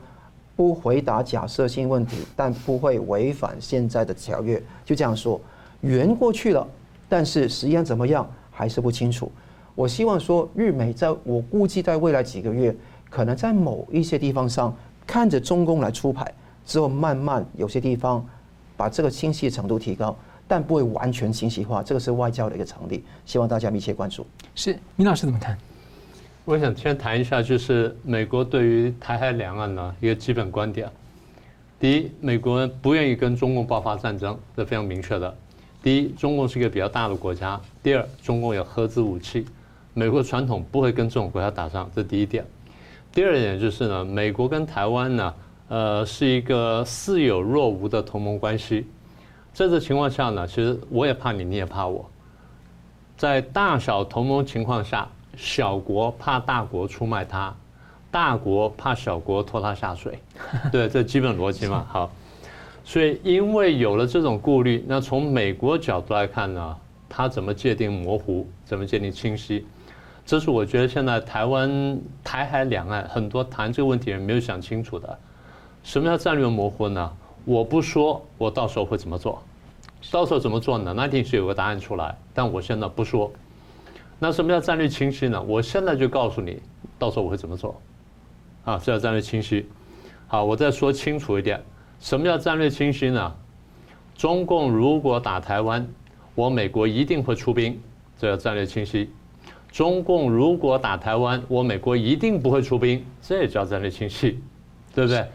[0.56, 4.58] 不回答假设性问题，但不会违反现在的条约。
[4.86, 5.38] 就这样说，
[5.82, 6.66] 圆过去了，
[7.06, 9.30] 但是实际上怎么样还是不清楚。
[9.74, 12.74] 我希望说日美在我估计在未来几个月，
[13.08, 14.74] 可能在某一些地方上。
[15.04, 16.32] 看着中共来出牌
[16.64, 18.24] 之后，慢慢有些地方
[18.76, 21.82] 把这个清晰程度提高，但不会完全清晰化。
[21.82, 24.24] 这个是外交的一个常理，希望大家密切关注。
[24.54, 25.58] 是，米老师怎么看？
[26.44, 30.88] 我想先谈一下，就是美国对于台海两岸呢一个基本观点。
[31.80, 35.36] 第一，美国不愿意跟中共爆发战争，这非常明确的。
[35.82, 39.44] 第一，中共是一个比较大的国家；第二，中共有核子武器，
[39.94, 42.44] 美国传统不会跟这种国家打仗，这第一点。
[43.12, 45.34] 第二点就是呢，美国跟台湾呢，
[45.68, 48.86] 呃，是一个似有若无的同盟关系。
[49.52, 52.08] 在这情况下呢，其实我也怕你，你也怕我。
[53.18, 57.54] 在大小同盟情况下，小国怕大国出卖它，
[58.10, 60.18] 大国怕小国拖它下水。
[60.72, 61.86] 对，这基本逻辑嘛。
[61.92, 62.10] 好，
[62.82, 66.76] 所以因为有了这种顾虑，那从美国角度来看呢，
[67.10, 69.66] 它怎么界定模糊，怎么界定清晰？
[70.32, 75.18] 这是我觉得现在台湾台海两岸很多谈这个问题人没有想清楚的。
[75.82, 77.12] 什么叫战略模糊呢？
[77.44, 79.42] 我不说，我到时候会怎么做？
[80.10, 80.94] 到时候怎么做呢？
[80.96, 82.16] 那一定是有个答案出来。
[82.32, 83.30] 但我现在不说。
[84.18, 85.42] 那什么叫战略清晰呢？
[85.42, 86.62] 我现在就告诉你，
[86.98, 87.78] 到时候我会怎么做。
[88.64, 89.68] 啊，这叫战略清晰。
[90.28, 91.62] 好，我再说清楚一点，
[92.00, 93.34] 什么叫战略清晰呢？
[94.14, 95.86] 中共如果打台湾，
[96.34, 97.78] 我美国一定会出兵，
[98.16, 99.10] 这叫战略清晰。
[99.72, 104.38] 中共如果打台湾，我美国一定不会出兵，这也叫战略清晰，
[104.94, 105.26] 对不对？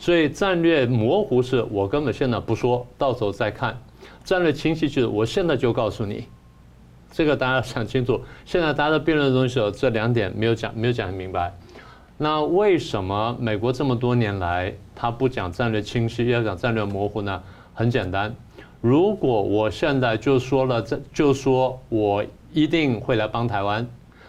[0.00, 3.80] 所以战略模糊是我根本现在不说，到时候再看。
[4.24, 6.24] 战略清晰就是我现在就告诉你，
[7.12, 8.20] 这个大家想清楚。
[8.44, 11.54] 现在大家辩论的东西有这两点没有讲，没有讲明白。
[12.18, 17.40] 那为什么美国这么多年来他不讲战略清晰，要讲战略模糊呢？
[17.72, 18.34] 很简单，
[18.80, 22.24] 如果我现在就说了，这就说我。
[22.54, 23.86] 一定会来帮台湾，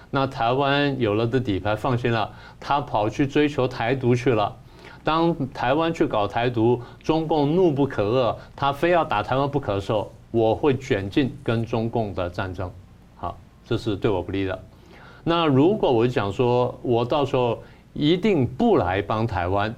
[0.10, 4.56] 那台湾有了的底牌，放心了，他跑去追求台独去了。
[5.04, 12.72] 当台湾去搞台独，中共怒不可遏，他非要打台湾不可的时候，我会卷进跟中共的战争。
[13.16, 14.60] 好，这是对我不利的。
[15.24, 17.60] 那如果我讲说我到时候
[17.94, 19.76] 一定不来帮台湾，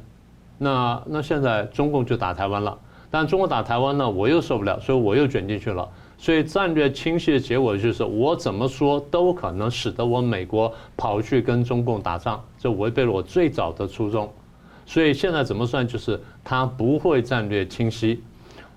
[0.57, 2.79] 那那现在中共就打台湾了，
[3.11, 5.89] 但中国打台湾呢，我又受不了，所以我又卷进去了。
[6.17, 14.31] 所以战略清晰的结果就是，我怎么说都可能使得我美国跑去跟中共打仗，这违背了我最早的初衷。
[14.85, 18.23] 所以现在怎么算，就是他不会战略清晰。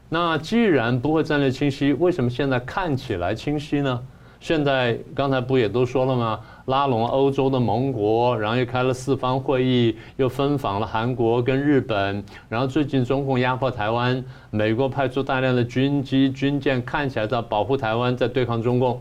[0.08, 4.02] 那既然不会战略清晰，为什么现在看起来清晰呢？
[4.40, 6.40] 现在刚才不也都说了吗？
[6.70, 19.00] 拉拢欧洲的盟国，然后又开了四方会议，又分访了韩国跟日本，然后最近中共压迫台湾，美国派出大量的军机军舰，看起来在保护台湾，在对抗中共，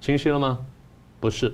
[0.00, 0.56] 清晰了吗？
[1.18, 1.52] 不是，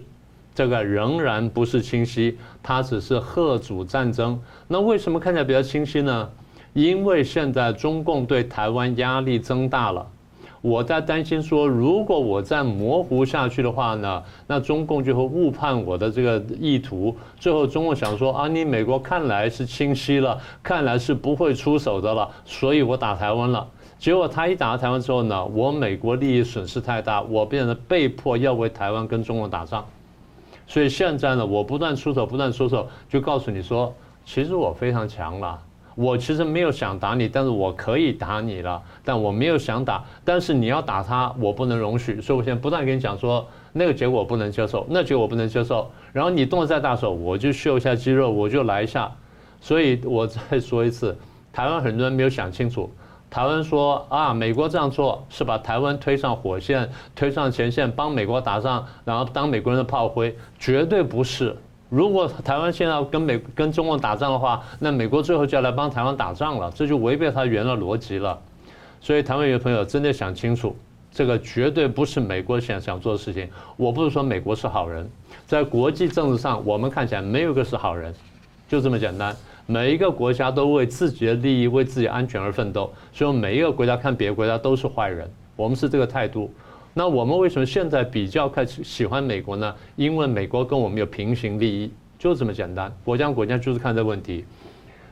[0.55, 4.39] 这个仍然不是清晰，它只是贺主战争。
[4.69, 6.31] 那为什么看起来比较清晰呢？
[6.75, 10.07] 因为现在中共对台湾压力增大了。
[10.67, 17.17] 我在担心说，如果我再模糊下去的话呢，那中共就会误判我的这个意图。
[17.39, 23.65] 最后，中共想说啊，你美国看来是清晰了，看来是不会出手的了，所以我打台湾了。
[23.97, 29.87] 结果他一打台湾之后呢，我美国利益损失太大，我变得被迫要为台湾跟中共打仗。
[30.67, 35.63] 所以现在呢，我不断出手，不断出手，就告诉你说，其实我非常强了。
[35.97, 49.11] 我其实没有想打你，但是我可以打你了，但我没有想打，但是你要打他，我不能容许，所以我现在不断跟你讲说，那个结果我不能接受，那结果我不能接受，然后你动了再大手，我就秀一下肌肉，我就来一下，
[49.59, 51.17] 所以我再说一次，
[51.51, 52.91] 台湾很多人没有想清楚，
[53.31, 61.57] 台湾说啊，美国这样做是把台湾推上火线，推上前线，帮美国打仗，然后当美国人的炮灰，绝对不是。
[61.89, 68.37] 如果台湾现在要跟美跟中共打仗的话，那美国最后就要来帮台湾打仗了，这就违背他原来逻辑了。
[69.01, 70.75] 所以台湾有朋友真的想清楚，
[71.13, 73.49] 这个绝对不是美国想想做的事情。
[73.77, 75.09] 我不是说美国是好人，
[75.47, 78.13] 在国际政治上，我们看起来没有一个是好人，
[78.69, 79.35] 就这么简单。
[79.67, 85.31] 每一个国家都为自己的利益、为自己安全而奋斗，所以每一个国家看别的国家都是坏人。
[85.55, 86.53] 我们是这个态度。
[86.99, 89.75] 那我们为什么现在比较开始喜欢美国呢？
[89.97, 92.91] 因为美国跟我们有平行利益，就这么简单。
[93.05, 94.47] 国家国家就是看这问题，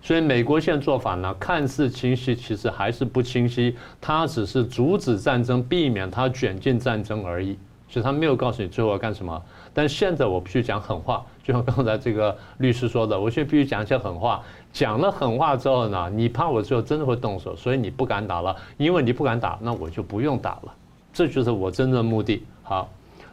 [0.01, 3.77] 所以美国现在做法呢，看似清晰，其实还是不清晰。
[4.01, 7.59] 它只是阻止战争，避免它卷进战争而已。
[7.87, 9.43] 所以他没有告诉你最后要干什么。
[9.75, 14.43] 但现在我必须讲狠话，就像刚才这个律师说的，我现在必须讲一些狠话。
[14.73, 18.57] 讲了狠话之后呢，你怕我最后真的会动手，所以你不敢打了。
[18.79, 20.75] 因为你不敢打，那我就不用打了。
[21.15, 22.45] 这就是我真正的目的。
[22.63, 22.91] 好，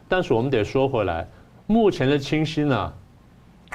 [0.08, 1.28] 但是我们得说回来，
[1.66, 2.92] 目前的清晰呢，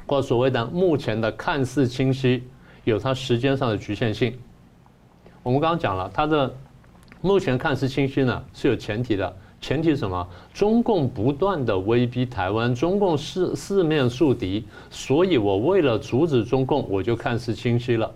[0.08, 2.42] 或所谓的目前的看似清晰，
[2.86, 4.34] 有它时间上的局限性。
[5.44, 6.52] 我们刚刚讲了，它的
[7.22, 10.28] 目前看似清晰呢是有前提的，前提是什么？
[10.54, 18.10] 中共不断的威逼台湾，中共四四面树敌，所以我为了阻止中共，我就看似清晰了。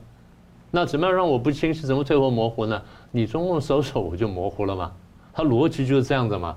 [0.70, 1.86] 那怎么样让我不清晰？
[1.86, 2.82] 怎么退后模糊呢？
[3.12, 4.92] 你中共收手，我就模糊了吗？
[5.34, 6.56] 它逻辑就是这样子嘛。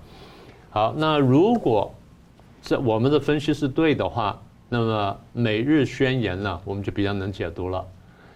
[0.70, 1.92] 好，那如果
[2.62, 7.84] 这我们的分析是对的话，那么美日宣言呢，我们就比较能解读了。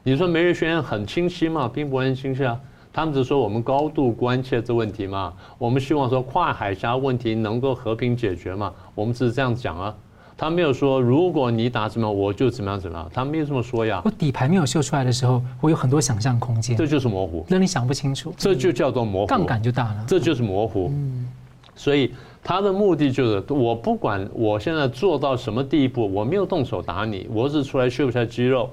[0.02, 1.70] 你说美日宣言很清晰吗？
[1.72, 2.60] 并不很清晰啊。
[2.92, 9.94] 他们只说我们高度关切这问题嘛，我们希望说跨海峡问题能够和平解决嘛，我们只是这样讲啊。
[10.40, 14.00] 他没有说如果你打怎么样，我就怎么样怎么样，他没有这么说呀。
[14.04, 16.76] 我底牌没有秀出来的时候，我有很多想象空间。
[16.76, 18.32] 这就是模糊，那你想不清楚。
[18.36, 20.04] 这就叫做模糊，杠杆就大了。
[20.06, 20.92] 这就是模糊。
[20.94, 21.28] 嗯，
[21.74, 28.70] 所以他的目的就是，我不管我现在做到什么地步，我没有动手打你，我只是出来秀一下肌肉，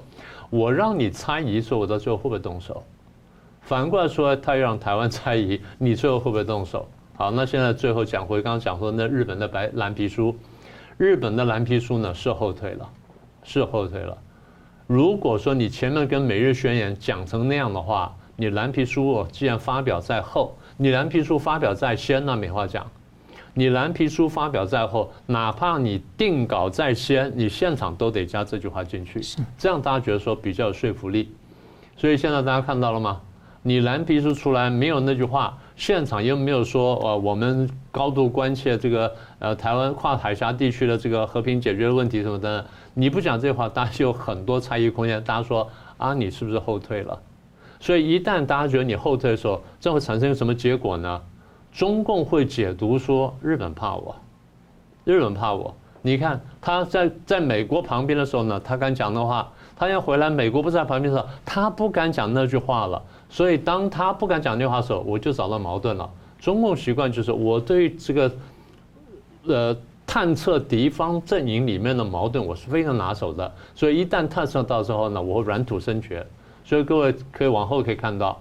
[0.50, 2.80] 我让你猜疑说我到最后会不会动手。
[3.62, 6.86] 反过来说，他要让台湾猜疑你最后会不会动手。
[7.16, 10.36] 好，那现在最后讲回刚刚讲说那日本的白蓝皮书，
[10.98, 12.88] 日本的蓝皮书呢是后退了，
[13.42, 14.16] 是后退了。
[14.86, 22.86] 如果说你前面跟美日宣言讲成那样的话，你蓝皮书哦，既然发表在后，你蓝皮书发表在先，那没话讲。
[23.52, 29.20] 你蓝皮书发表在后，哪怕你定稿在先，你现场都得加这句话进去，
[29.58, 31.30] 这样大家觉得说比较有说服力。
[31.96, 33.20] 所以现在大家看到了吗？
[33.66, 42.64] 你蓝皮书出来没有那句话，现场又没有说呃，我们高度关切这个呃台湾跨海峡地区的这个和平解决的问题什么的，
[42.94, 45.20] 你不讲这话，大家就有很多猜疑空间。
[45.24, 47.20] 大家说啊，你是不是后退了？
[47.80, 51.20] 所以一旦大家觉得你后退的时候，这会产生什么结果呢？
[51.72, 54.14] 中共会解读说日本怕我，
[55.02, 55.74] 日本怕我。
[56.02, 59.44] 你看他在在美国旁边的时候呢，他敢讲的话；
[59.74, 63.02] 他要回来，美国不在旁边的时候，他不敢讲那句话了。
[63.28, 66.08] 所以当他不敢讲那话的时候，我就找到矛盾了。
[66.38, 68.32] 中共习惯就是我对这个
[69.46, 73.52] 呃探测敌方阵营里面的矛盾，我是非常拿手的。
[73.74, 76.24] 所以一旦探测到之后呢，我会软土深掘。
[76.64, 78.40] 所以各位可以往后可以看到。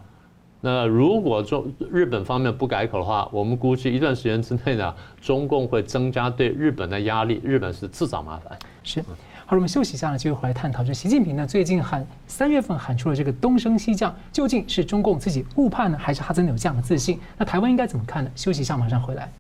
[0.62, 8.58] 那如果中日本方面不改口的话，我们估计一段时间之内呢，中共会增加对日本的压力，日本是自找麻烦。
[8.82, 9.04] 是，
[9.48, 10.84] 好，我们休息一下呢，继续回来探讨。
[10.84, 17.20] 就习近平呢，最近喊三月份喊出了这个东升西降，究竟是中共自己误判呢，还是他真的有这样的自信？
[17.38, 18.32] 那台湾应该怎么看呢？
[18.36, 19.32] 休息一下，马上回来。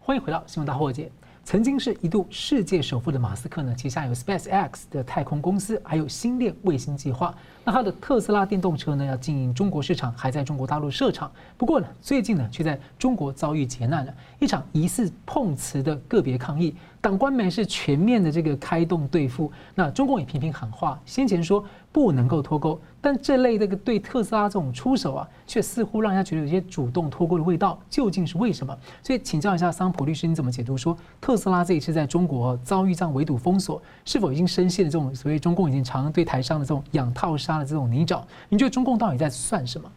[0.00, 1.12] 欢迎回到新闻大破解。
[1.44, 7.34] 曾经是一度世界首富的马斯克呢，旗下有 SpaceX 的太空公司，还有星链卫星计划。
[7.64, 11.30] 那他的特斯拉电动车呢，要经营中国市场，还在中国大陆设厂。
[11.56, 14.12] 不过呢，最近呢，却在中国遭遇劫难了。
[14.40, 19.50] 一场疑似碰瓷的个别抗议，党官媒是全面的这个开动对付。
[19.74, 22.80] 那中共也频频喊话，先前说不能够脱钩。
[23.00, 28.76] 但这类这个对特斯拉这种出手啊，却似乎让人家觉得有些主动脱钩的味道，究竟是为什么？
[29.02, 38.22] 所以请教一下桑普律师，你怎么解读说特斯拉这一次在中国遭遇这样围堵封锁，是否已经深陷了这种所谓中共已经常对台商的这种养套杀的这种泥沼？
[38.48, 39.90] 你觉得中共到底在算什么？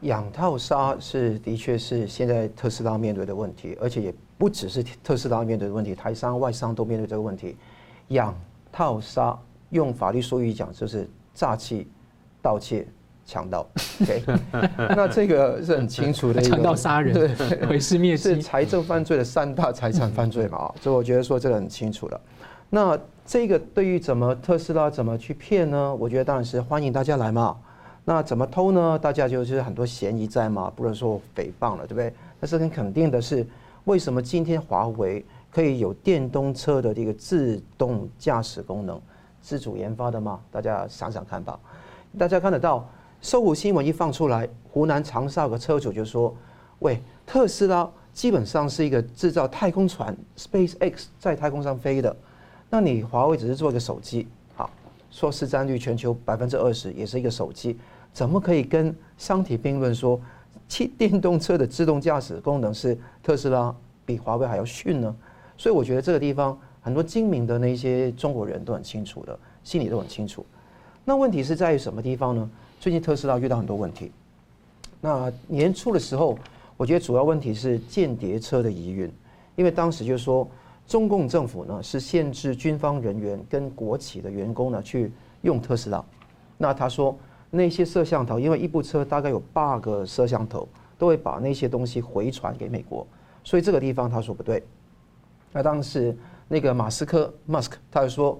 [0.00, 7.56] 养套杀是的确是现在特斯拉面对的问题，而且也不只是特斯拉面对的问题，台商、外商都面对这个问题。
[8.08, 8.34] 养
[8.72, 9.38] 套杀
[9.70, 11.86] 用法律术语讲就是诈欺。
[12.42, 12.88] 盗窃、
[13.26, 13.68] 强盗，
[14.00, 14.24] OK，
[14.96, 17.28] 那这个是很清楚的一个强盗杀人，对，
[17.68, 20.72] 毁尸灭迹是财政犯罪的三大财产犯罪嘛？
[20.80, 22.18] 所以我觉得说这个很清楚了。
[22.70, 22.98] 那
[23.30, 25.94] 这个对于怎么特斯拉怎么去骗呢？
[25.94, 27.56] 我觉得当然是欢迎大家来嘛。
[28.04, 28.98] 那怎么偷呢？
[28.98, 32.12] 大家就是很多嫌疑在嘛，不能说诽谤了，对不对？
[32.40, 33.46] 但是很肯定的是，
[33.84, 39.00] 为什么今天华为可以有电动车的这个自动驾驶功能，
[39.40, 40.40] 自主研发的嘛？
[40.50, 41.56] 大家想想看吧。
[42.18, 42.84] 大家看得到，
[43.20, 46.34] 搜狐新闻一放出来，湖南长沙有个车主就说
[46.80, 52.16] ：“喂，特斯拉基本上是一个制造太空船，SpaceX 在太空上飞的，
[52.72, 54.70] 那你华为只是做一个手机，好，
[55.10, 57.76] 说市占率全球百分之二十，也是一个手机，
[58.12, 60.20] 怎么可以跟商体并论说，
[60.68, 63.74] 汽电动车的自动驾驶功能是特斯拉
[64.06, 65.14] 比华为还要逊呢？
[65.58, 70.46] 所以我觉得这个地方很多精明的那些中国人都很清楚的，心里都很清楚。”
[71.04, 72.48] 那问题是在于什么地方呢？
[72.78, 74.12] 最近特斯拉遇到很多问题。
[75.00, 76.38] 那年初的时候，
[76.76, 79.10] 我觉得主要问题是间谍车的疑云，
[79.56, 80.48] 因为当时就说
[80.90, 85.12] 中共政府呢是限制军方人员跟国企的员工呢去
[85.42, 86.04] 用特斯拉。
[86.58, 87.16] 那他说
[87.48, 90.68] 那些摄像头，因为一部车大概有八个摄像头，
[90.98, 93.06] 都会把那些东西回传给美国，
[93.44, 94.64] 所以这个地方他说不对。
[95.52, 96.16] 那当时
[96.48, 98.36] 那个马斯克 Musk 他就说。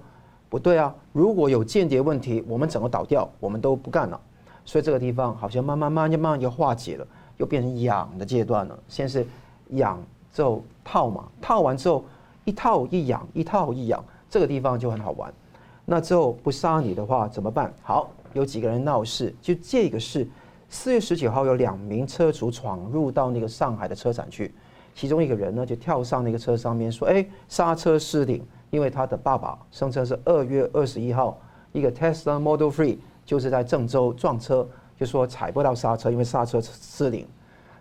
[0.50, 0.92] 不对啊！
[1.12, 4.20] 如果有间谍问题，我们整个倒掉，我们都不干了。
[4.64, 8.76] 所以这个地方好像慢慢慢慢慢慢就化解了，又变成养的阶段了。
[8.88, 9.24] 先是
[9.68, 12.04] 养之后套嘛，套完之后
[12.50, 15.32] 一套一养，一套一养，这个地方就很好玩。
[15.84, 17.72] 那之后不杀你的话怎么办？
[17.80, 20.26] 好，有几个人闹事，就这个事。
[20.68, 24.52] 四月十九号有两名车主闯入到那个上海的车展去，
[24.96, 31.38] 其中一个人呢就跳上那个车上面说：“哎，刹车失灵。”因为他的爸爸声称是二月二十一号
[31.70, 37.24] 一个 Tesla Model Three 就是在郑州撞车，就说踩不到刹车，因为刹车失灵。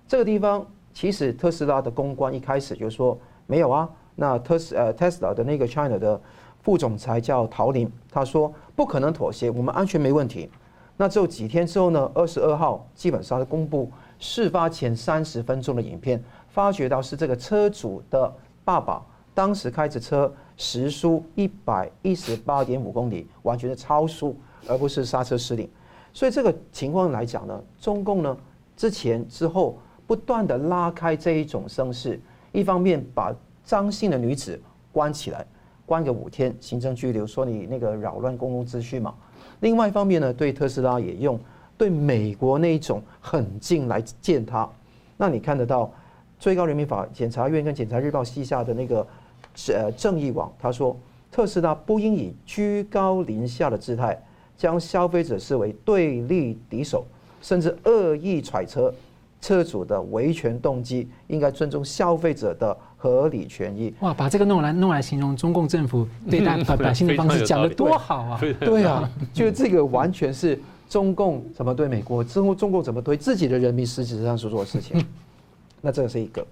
[0.08, 0.64] 这个地方
[0.94, 3.18] 其实特斯拉的公关一开始就说
[3.48, 3.90] 没有啊。
[4.20, 6.20] 那特斯呃 Tesla 的那个 China 的
[6.62, 10.50] 副总裁叫陶林，他说不可能妥协，我们安全没问题。
[10.98, 13.90] 那之后几天之后呢，二十二号基本上是公布
[14.20, 18.32] 事发前三十分钟的影片，发觉到是这个车主的
[18.66, 19.02] 爸爸
[19.34, 24.36] 当时开着车时速一百一十八点五公里，完全的超速，
[24.68, 25.70] 而不是刹车失灵。
[26.12, 28.36] 所以这个情况来讲呢，中共呢
[28.76, 32.20] 之前之后不断的拉开这一种声势，
[32.52, 33.34] 一方面把
[33.70, 34.60] 张姓的女子
[34.92, 35.46] 关起来，
[35.86, 39.14] 关个五天，行政拘留，说你那个扰乱公共秩序嘛。
[39.60, 41.40] 另外一方面呢，对特斯拉也用
[41.78, 44.68] 对美国那一种狠劲来见他。
[45.18, 45.94] 那你看得到
[46.40, 49.06] 最高人民法检察院跟检察日报旗下的那个
[49.68, 50.98] 呃正义网，他说
[51.32, 54.20] 特斯拉不应以居高临下的姿态。
[54.58, 57.06] 将消费者视为对立敌手，
[57.40, 58.92] 甚至恶意揣测
[59.42, 63.94] 车主的维权动机，应该尊重消费者的合理权益。
[64.02, 68.40] 哇，把这个弄来弄来形容中共政府对待 百姓的方式，讲得多好啊！
[68.60, 70.60] 对啊，就是这个完全是
[70.90, 75.06] 中共怎么对美国，之后中共怎么对自己的人民实质上所做的事情。
[75.82, 76.46] 那这个是一个，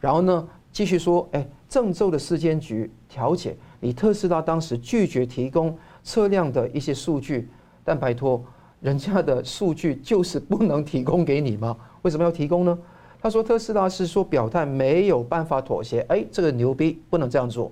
[0.00, 5.76] 然后呢，继续说，哎，郑州的市监局调解，你特斯拉当时拒绝提供。
[6.04, 7.48] 车辆的一些数据，
[7.84, 8.44] 但拜托，
[8.82, 11.74] 人家的数据就是不能提供给你吗？
[12.02, 12.78] 为什么要提供呢？
[13.20, 17.70] 他说特斯拉是说表态没有办法妥协，哎，这个牛逼，不能这样做。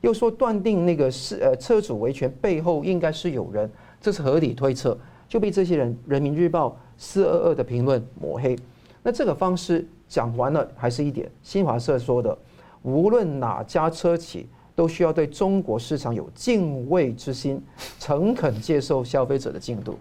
[0.00, 3.68] 又说断定那个是呃车主维权背后应该是有人，
[4.00, 4.96] 这是合理推测，
[5.28, 8.56] 就被这些人《人民日报》四二二的评论抹黑。
[9.02, 12.38] 那这个方式讲完了，还是一点，新华社说的，
[12.82, 14.48] 无论哪家车企。
[14.76, 17.62] 都需要对中国市场有敬畏之心，
[18.00, 19.96] 诚恳接受消费者的进度。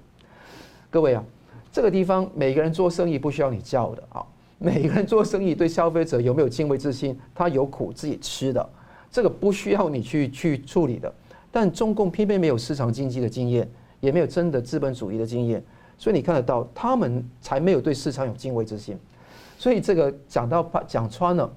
[0.94, 1.24] 各位啊，
[1.72, 4.24] 这个地方每个人做生意不需要你教的啊，
[4.60, 8.70] 每个人做生意对消费者有没有敬畏之心，他有苦自己吃的，
[9.10, 11.12] 这个不需要你去去处理的。
[11.52, 13.68] 但中共偏偏没有市场经济的经验，
[14.02, 15.64] 也没有真的资本主义的经验，
[15.98, 18.96] 所以你看得到他们才没有对市场有敬畏之心。
[19.58, 21.52] 所以这个讲到讲穿了，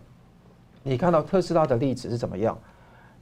[0.82, 2.58] 你看到特斯拉的例子是怎么样？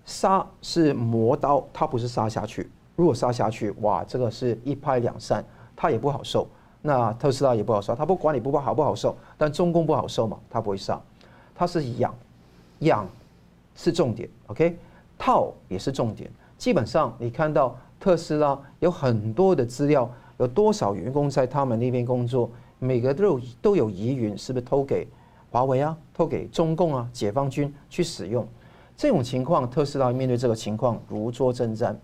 [0.04, 2.70] 杀是磨刀，它不是杀下去。
[2.94, 5.44] 如果杀下去，哇，这个是一拍两散，
[5.77, 6.47] 他也不好受。
[6.87, 11.01] 那特斯拉也不好受，他不管你不好不好受，但中共不好受嘛，他不会上，
[11.55, 12.14] 他是养，
[12.81, 13.09] 养
[13.75, 14.77] 是重点，OK，
[15.16, 16.31] 套也是重点。
[16.59, 25.09] 基本上你看到特斯拉有很多的资料，有多少员工在他们那边工作，每个都有都有疑云，是不是偷给
[25.51, 28.47] 华为啊，偷给中共啊，解放军去使用？
[28.95, 31.97] 这种情况，特斯拉面对这个情况如坐针毡。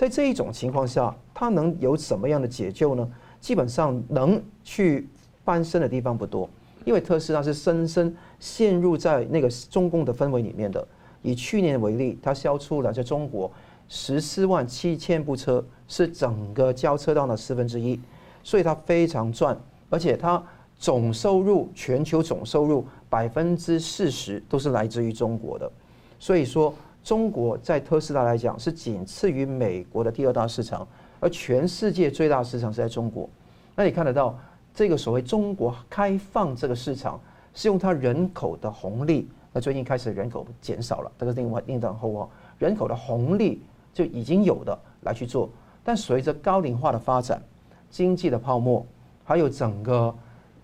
[0.00, 3.06] 在这一种情况下，它能有什么样的解救呢？
[3.38, 5.06] 基本上能去
[5.44, 6.48] 翻身的地方不多，
[6.86, 10.88] 因为特斯拉是深深陷入在那个中共的氛围里面的。
[11.20, 13.52] 以去年为例，它销出了在中国
[13.90, 18.00] 十四万七千部车，是整个交车道的四分之一，
[18.42, 19.54] 所以它非常赚，
[19.90, 20.42] 而且它
[20.78, 25.70] 总收入全球总收入百分之四十都是来自于中国的。
[26.18, 30.86] 所以说，中国在特斯拉来讲是仅次于美国的第二大市场，
[31.18, 33.28] 而全世界最大市场是在中国。
[33.74, 34.38] 那你看得到，
[34.74, 37.18] 这个所谓中国开放这个市场，
[37.54, 39.28] 是用它人口的红利。
[39.52, 42.28] 那最近开始人口减少了，这个另外另当后话。
[42.58, 45.48] 人口的红利就已经有的来去做，
[45.82, 47.42] 但随着高龄化的发展、
[47.90, 48.86] 经济的泡沫，
[49.24, 50.14] 还有整个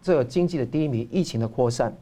[0.03, 1.93] 这个经济的低迷、疫情的扩散。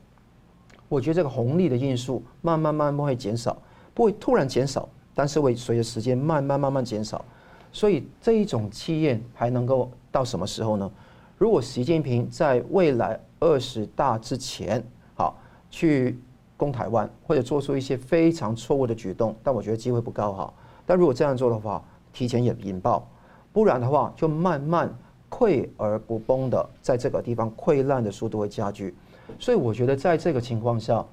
[0.88, 3.56] 我觉得这个红利的因素慢慢慢慢会减少，
[3.94, 7.24] 不会突然减少，但是会随着时间慢慢慢慢减少。
[7.72, 10.90] 所以这一种气焰还能够到什么时候呢？
[11.38, 14.82] 如果习近平在未来二十大之前，
[15.14, 15.36] 好
[15.70, 16.18] 去
[16.56, 20.52] 攻台湾，或者做出一些非常错误的举动，但我觉得机会不高哈。
[20.86, 21.82] 但如果这样做的话，
[22.12, 23.08] 提前也引爆，
[23.52, 24.88] 不然的话就慢慢
[25.28, 28.94] 溃而不崩的，在这个地方溃烂的速度会加剧。
[29.40, 31.04] 所以我觉得，在这个情况下，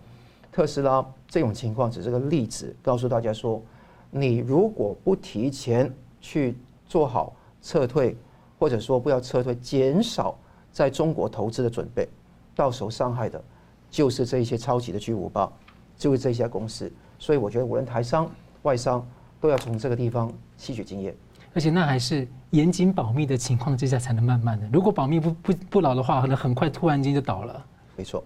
[0.51, 3.63] 特斯拉这种情况只是个例子，告诉大家说，
[4.09, 8.17] 你如果不提前去做好撤退，
[8.59, 10.37] 或者说不要撤退，减少
[10.73, 12.05] 在中国投资的准备，
[12.53, 13.41] 到时候伤害的，
[13.89, 15.49] 就是这一些超级的巨无霸，
[15.95, 16.91] 就是这些公司。
[17.17, 18.29] 所以我觉得，无论台商、
[18.63, 19.07] 外商，
[19.39, 21.15] 都要从这个地方吸取经验。
[21.53, 24.67] 而且那还是严谨保密的情况之下才能慢慢的。
[24.73, 27.65] 如果保密不不不牢的话，可能很快突然间就倒了。
[27.95, 28.21] 没错，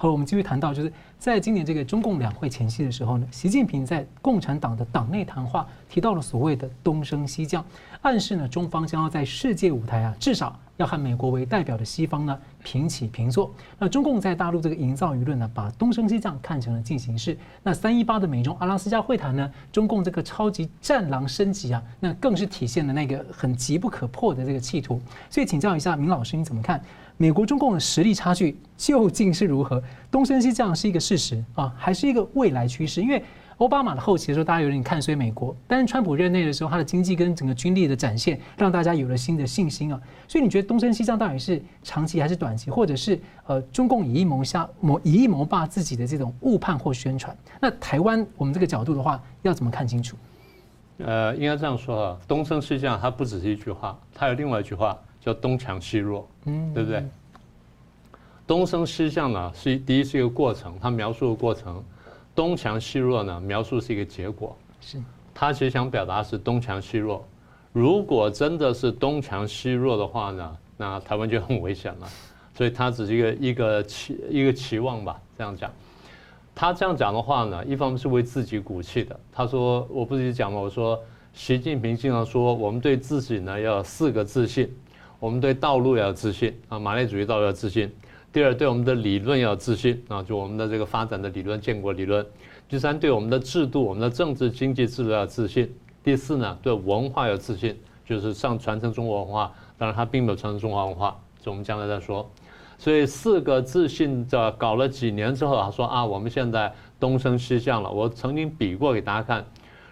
[0.00, 7.64] 好，我们继续谈到，就是在今年这个中共两会前夕的时候呢，习近平在共产党的党内谈话提到了所谓的东升西降，
[8.02, 13.52] 暗示呢中方将要在世界舞台啊，至少要和美国为代表的西方呢平起平坐。
[13.76, 17.36] 那中共在大陆这个营造舆论呢，把东升西降看成了进行式。
[17.64, 25.02] 那三一八的美中阿拉斯加会谈呢，中共这个超级战狼升级啊，那更是体现了那个很急不可破的这个企图。
[25.28, 26.80] 所以请教一下明老师，你怎么看？
[27.20, 29.82] 美国中共的实力差距究竟是如何？
[30.08, 33.02] 东升西降是一个事实啊，还是一个未来趋势？
[33.02, 33.20] 因为
[33.56, 40.00] 奥巴马的后期的时候，大家有点看衰美国；但是川普任内的时候，他的经济跟整个军力的展现，让大家有了新的信心啊。
[40.28, 42.70] 所以你觉得东升西降到底是长期还是短期？
[42.70, 47.36] 或者是呃，中共以一谋下谋以一谋霸自己的这种误判或宣传？
[47.60, 50.16] 那台湾我们这个角度的话，要怎么看清楚？
[50.98, 54.96] 呃，应该这样说啊，东升西降它不只是一句话，它有另外一句话。
[55.32, 57.04] 叫东强西弱，嗯，对不对？
[58.46, 61.82] 东升西降呢，是第一是一个过程，它描述的过程；
[62.34, 64.56] 东强西弱呢，描述是一个结果。
[64.80, 64.98] 是，
[65.34, 67.22] 他其实想表达是东强西弱。
[67.74, 72.08] 如果真的是东强西弱的话呢，那台湾就很危险了。
[72.54, 75.70] 所以他只是一个一个期一个期望吧，这样讲。
[76.54, 79.20] 他这样讲的话呢，一方面是为自己鼓气的。
[79.30, 80.58] 他说：“我不是讲吗？
[80.58, 80.98] 我说
[81.34, 84.74] 习近平经常说，我们对自己呢要有四个自信。”
[85.20, 87.92] 我们对道路要有自信啊，马列主义道路要自信。
[88.32, 92.24] 第二，对我们的理论要有自信啊，就我们的这个发展的理论、建国理论。
[92.68, 95.74] 第三，对我们的制度、我们的政治经济制度要有自信。
[96.04, 99.52] 第四呢，对文化要有自信，就是上传承中国文化。
[99.76, 102.30] 当然，他并没有传承中华文化，这我们将来再说。
[102.78, 107.90] 所以四个自信的搞了几年之后，他说啊，我们现在东升西降了。
[107.90, 109.44] 我曾经比过给大家看。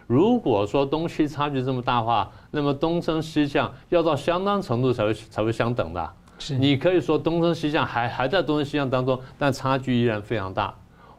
[0.07, 6.13] 如果说东西差距这么大的话，那么东升西降要到相当程度才会才会相等的。
[6.39, 10.73] 是你可以说东升西降还还在东升西降当中，但差距依然非常大。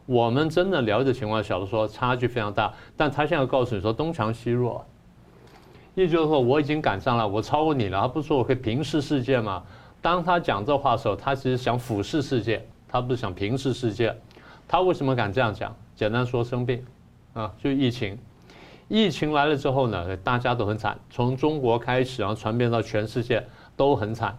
[0.06, 4.82] 我们真的了解情况小的，说差距非常大，但他现在告诉你说东强西弱，
[5.94, 8.00] 也就是说我已经赶上了，我超过你了。
[8.00, 9.62] 他不是说我可以平视世界吗？
[10.00, 14.16] 当他讲这话的时候，他其实想俯视世界，他不是想平视世界。
[14.66, 15.74] 他为什么敢这样讲？
[15.94, 16.82] 简单说，生病
[17.34, 18.16] 啊，就疫情。
[18.88, 23.44] 疫情来了之后呢，大家都很惨，从中国开始，然后传遍到全世界
[23.76, 24.36] 都很惨。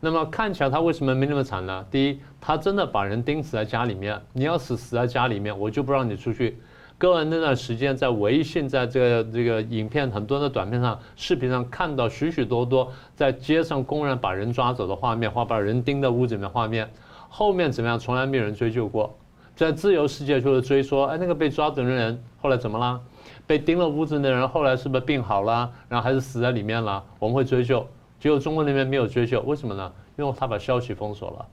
[0.00, 1.84] 那么看起来他为什么没那么惨呢？
[1.90, 6.58] 第一，他真的把人钉死在家里面，你要死死在家里面，我就不让你出去。
[6.98, 16.90] 各位那段时间在微信，在这个这个影片很多的短片上、视频上看到许许多多在街上公然把人抓走的画面，或把人钉在屋子里面画面，
[17.30, 17.98] 后面怎么样？
[17.98, 19.16] 从来没有人追究过。
[19.54, 23.00] 在自由世界就是追说，哎，那个被抓走的人后来怎么了？
[23.46, 25.70] 被钉了屋子的人后来是不是病好了？
[25.88, 27.02] 然后还是死在里面了？
[27.18, 27.86] 我们会追究，
[28.18, 29.92] 结果中国那边没有追究，为什么呢？
[30.16, 31.46] 因为他把消息封锁了，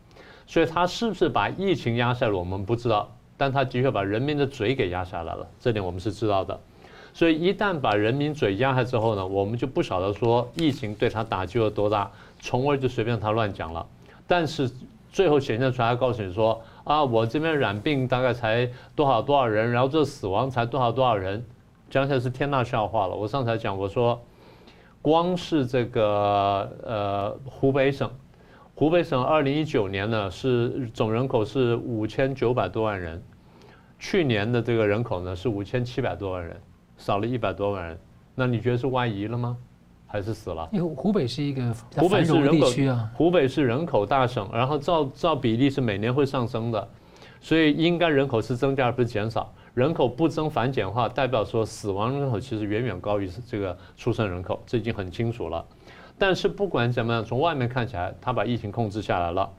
[0.47, 2.31] 所以他是不是把疫情压下来？
[2.31, 6.59] 我们不知道，但他的确把人民的嘴给压下来了，这点我们是知道的。
[7.13, 13.85] 所以一旦把人民嘴压下之后呢，我们就不晓得说疫情对他打击有多大，从而就随便他乱讲了。
[14.25, 14.71] 但是
[15.11, 21.45] 最后显现出来，告诉你说啊，我这边染病大概才多少多少人，然后这死亡才多少多少人。
[21.93, 23.15] 讲起来是天大笑话了。
[23.15, 24.19] 我上次还讲我说，
[24.99, 28.09] 光是这个呃湖北省，
[28.73, 33.21] 湖北省二零一九年呢是总人口是五千九百多万人，
[33.99, 36.59] 去年的这个人口呢是五千七百多万人，
[36.97, 37.99] 少了一百多万人。
[38.33, 39.55] 那你觉得是外移了吗？
[40.07, 40.67] 还是死了？
[40.71, 42.67] 因为湖北是一个湖北是人口
[43.13, 46.89] 湖北是人口大省，然后照照比例是每年会上升的，
[47.39, 49.53] 所以应该人口是增加而不是减少。
[49.73, 55.65] 人口不增反减的话，代表说死亡人口其实远远高于这个出生人口，这已经很清楚了。
[56.17, 59.49] 但是不管怎么样，从外面看起来，他把疫情控制下来了。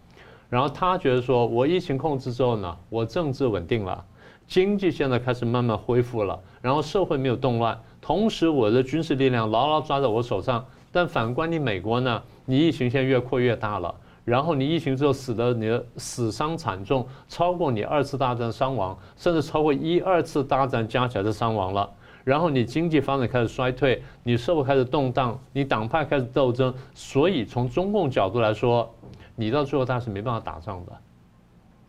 [0.48, 4.04] 然后他觉得说，我疫情控制之后呢，我政治稳定了，
[4.46, 10.64] 经济现在开始慢慢恢复了，然后社会没有动乱，同时我的军事力量牢牢抓在我手上。
[10.92, 13.92] 但反观你美国呢，你疫情现在越扩越大了。
[14.24, 21.90] 然后你疫情之后死的你的死伤惨重，超过你二次大战伤亡，甚至超过一二次大战加起来的伤亡了。
[22.24, 26.72] 然后你经济发展开始衰退，你社会开始动荡，你党派开始斗争。
[26.94, 28.90] 所以从中共角度来说，
[29.36, 30.92] 你到最后他是没办法打仗的。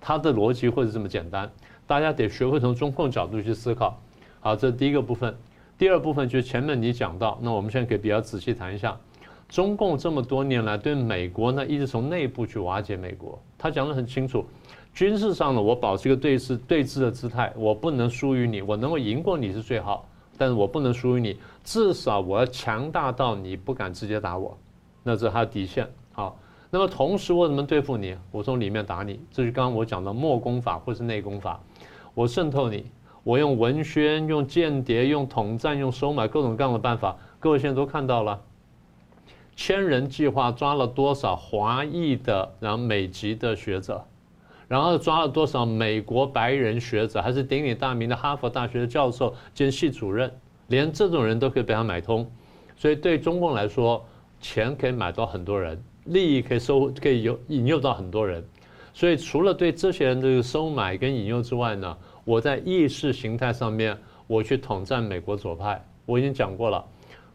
[0.02, 1.50] 他的逻辑会是这么简单，
[1.88, 3.98] 大家得学会从中共角度去思考。
[4.42, 5.34] 好，这是第一个部分。
[5.78, 8.98] 第二部分就是前面你讲到，那我们现在可以比较仔细谈一下。
[9.48, 13.40] 中共这么多年来对美国呢，一直从内部去瓦解美国。
[13.58, 14.44] 他讲得很清楚，
[14.94, 24.58] 军事上呢，我保持一个对峙对峙的姿态，我不能输于你，我能够赢过你是最好，但是我不能输于你，至少我要强大到你不敢直接打我，
[25.04, 25.88] 那这是他的底线。
[26.12, 26.38] 好，
[26.70, 28.16] 那么同时我怎么对付你？
[28.32, 31.60] 我从里面打你，这是刚刚我讲的墨攻法或是内攻法。
[32.14, 32.86] 我渗透你，
[33.24, 38.42] 我用文宣、用间谍、用统战、用收买各种各样的办法，各位现在都看到了。
[39.56, 44.04] 千人计划抓了多少华裔的，然后美籍的学者，
[44.68, 50.30] 然后抓了多少美国白人学者，还是鼎鼎大名的哈佛大学的教授兼系主任，
[50.68, 52.30] 连这种人都可以被他买通，
[52.76, 54.06] 所以对中共来说，
[54.42, 58.44] 钱可以买到很多人，利益可以收，可以有引诱到很多人，
[58.94, 63.98] 所以除了对这些人的收买跟引诱之外呢，我在意识形态上面，
[64.28, 66.84] 我去统战美国左派，我已经讲过了。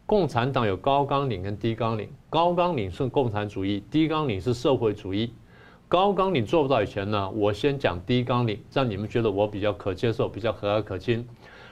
[0.05, 5.33] 共产党有高纲领跟低纲领，高纲领是共产主义，低纲领是社会主义。
[5.87, 11.27] 高纲领做不到以前呢，我先讲低纲领，让你们觉得我比较可接受，比较和蔼可亲。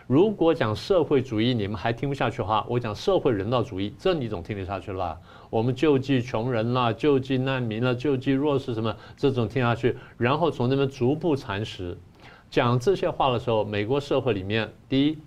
[0.08, 5.18] 如果讲社会主义你们还听不下去的话，我讲社会人道主义，这你总听得下去了。
[5.50, 11.98] 我们救济穷人啦，救济难民啦，救济弱势什么这种听下去，然后从那边逐步蚕食。
[12.50, 15.18] 讲这些话的时候，美国社会里面，第一，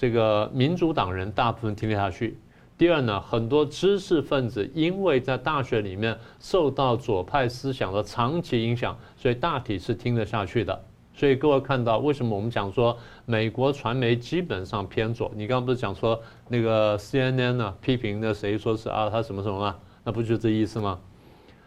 [0.00, 2.38] 这个民主党人大部分听得下去。
[2.78, 10.82] 第二呢，很多知识分子因为在大学里面受到左派思想的长期影响，所以大体是听得下去的。
[11.12, 12.96] 所以各位看到，为什么我们讲说
[13.26, 15.30] 美国传媒基本上偏左？
[15.36, 19.76] 你刚刚不是讲说那个 CNN 呢批评的谁说是啊他什么什么吗？
[20.02, 20.98] 那不就这意思吗？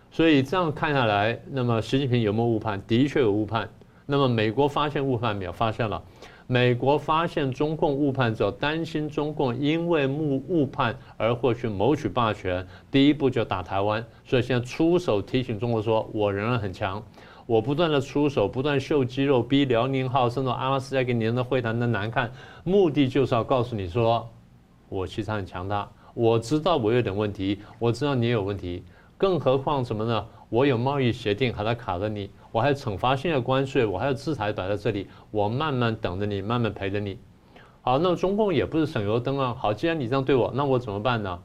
[0.10, 2.82] 所以这样看下来，那么习近平有没有误判？
[2.88, 3.70] 的确有误判。
[4.08, 5.52] 那么美国发现误判没有？
[5.52, 6.02] 发现了。
[6.46, 17.02] 美国发现中共误判之后，担心中共因为误误判而获取谋取霸权，第一步就打台湾，所以现在出手提醒中国说：“我仍然很强，
[17.46, 22.30] 我不断的出手，不断秀肌肉，逼辽宁号甚至阿拉斯加给你的会谈的难看，
[22.66, 24.30] 目的就是要告诉你说，
[24.90, 28.84] 我其实很强大，我知道我有点问题，我知道你有问题，
[29.18, 30.26] 更何况什么呢？
[30.50, 37.18] 我有贸易协定还在卡着你。”我还有惩罚性的关税，我还有制裁摆在这里，我慢慢等着你，慢慢陪着你。
[37.82, 39.58] 好，那中共也不是省油灯啊。
[39.58, 41.40] 好，既然你这样对我，那我怎么办呢？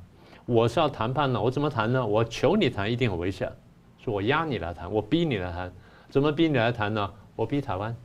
[0.45, 2.07] 我是要谈判呢，我怎么谈呢？
[2.07, 3.51] 我求你谈，一定很危险。
[3.97, 5.73] 说我压你来谈，我逼你来谈，
[6.11, 7.11] 怎么逼你来谈呢？
[7.37, 7.97] 我逼台湾。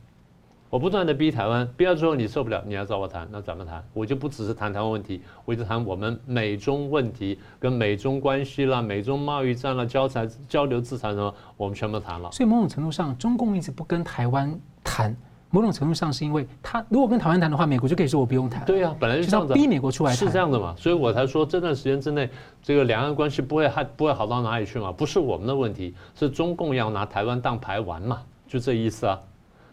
[0.74, 3.80] 我不断的逼台湾，逼到之后你受不了，你要找我谈，那怎么谈？
[3.92, 12.28] 我就不只是谈台湾问题，我就谈我们美中问题，跟美中关系啦、美中贸易战啦、交财交流制裁什么，我们全部谈了。
[12.32, 14.52] 所以某种程度上，中共一直不跟台湾
[14.82, 15.16] 谈，
[15.48, 18.64] 某种程度上是因为他如果跟台湾谈的话，美国就可以说我不用谈。
[18.64, 20.18] 对呀、啊，本来就这样子，逼美国出来谈。
[20.18, 20.74] 是这样的嘛？
[20.76, 22.28] 所以我才说这段时间之内，
[22.60, 24.90] 这个两岸关系不会还不会好到哪里去嘛？
[24.90, 28.20] 不是我们的问题，是中共要拿台湾当牌玩嘛？
[28.48, 29.20] 就这意思啊。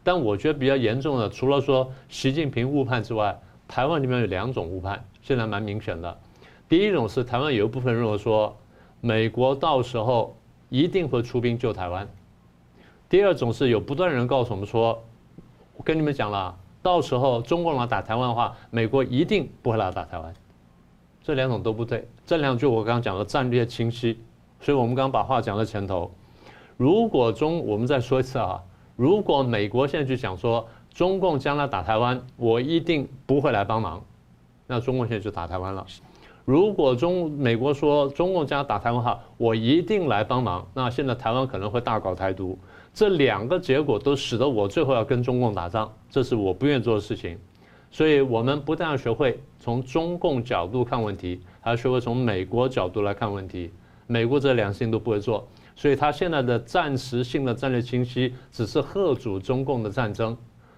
[0.04, 6.18] 但我觉得比较严重的，除了说习近平误判之外，台湾里面有两种误判，现在蛮明显的。
[6.68, 8.58] 第一种是台湾有一部分认为说，
[9.00, 10.36] 美国到时候
[10.70, 12.06] 一定会出兵救台湾；
[13.08, 15.04] 第二种是有不断人告诉我们说，
[15.78, 20.34] 我跟你们讲了，到时候中共来打台湾的话，美国一定不会来打台湾。
[21.24, 24.20] 这两种都不对，这两句我刚刚讲的战略清晰。
[24.60, 26.12] 所以我们刚刚把话讲在前头，
[26.78, 28.62] 如果中，我们再说一次啊。
[29.02, 34.00] 如果美国现在就讲说中共将来打台湾，我一定不会来帮忙，
[34.68, 35.84] 那中共现在就打台湾了。
[36.46, 42.56] 如果中美国说中共将来打台湾哈，我一定来帮忙，那现在台湾可能会大搞台独。
[42.94, 47.36] 这两个结果都使得我最后要跟中共打仗，这是我不愿意做的事情。
[47.90, 53.72] 所以我们不但要学会从中共角度看问题，还要学会从美国角度来看问题。
[54.06, 55.48] 美国这两个事情都不会做。
[55.76, 60.38] 所以他现在的暂时性的战略清晰，只是贺阻中共的战争。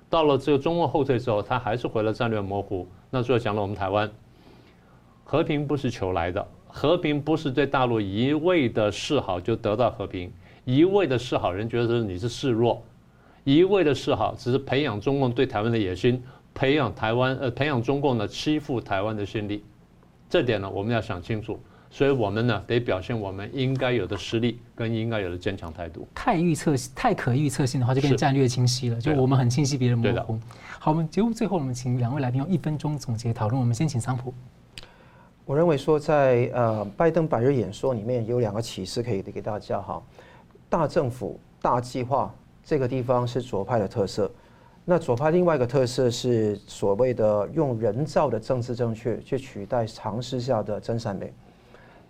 [0.10, 2.88] 到了这个中共后退之后，他还是回了战略模糊。
[3.10, 4.10] 那最后讲了我们台湾，
[5.24, 10.32] 和平不是求来的，和平不是对大陆一味的示好就得到和平，
[10.66, 12.84] 一味的示好人觉得你是示弱，
[13.44, 16.24] 一味的示好只是培养中共对台湾的野心，
[16.54, 19.64] 培养台湾呃培养中共的欺负台湾的心理。
[20.30, 21.60] 这点呢，我们要想清楚。
[21.94, 26.08] 所以我们呢，得表现我们应该有的实力跟应该有的坚强态度。
[26.16, 29.00] 太预测、太可预测性的话，就变成战略清晰了。
[29.00, 30.40] 就我们很清晰，别人模糊。
[30.80, 33.62] 好，我们节目最后，我们请两位来宾用一分钟总结讨论。
[33.62, 34.34] 我们先请桑普。
[35.46, 40.02] 我认为说在，在呃拜登百日演说里面有两个启示可以给大家哈。
[40.68, 42.34] 大政府、大计划
[42.64, 44.32] 这个地方是左派的特色。
[44.84, 51.32] 那左派另外一个特色是所谓的用人造的政治正确去取代常识下的真善美。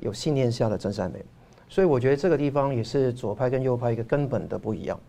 [0.04, 1.24] 有信念下的真善美，
[1.70, 5.00] 所以我觉得这个地方也是左派跟右派一个根本的不一样，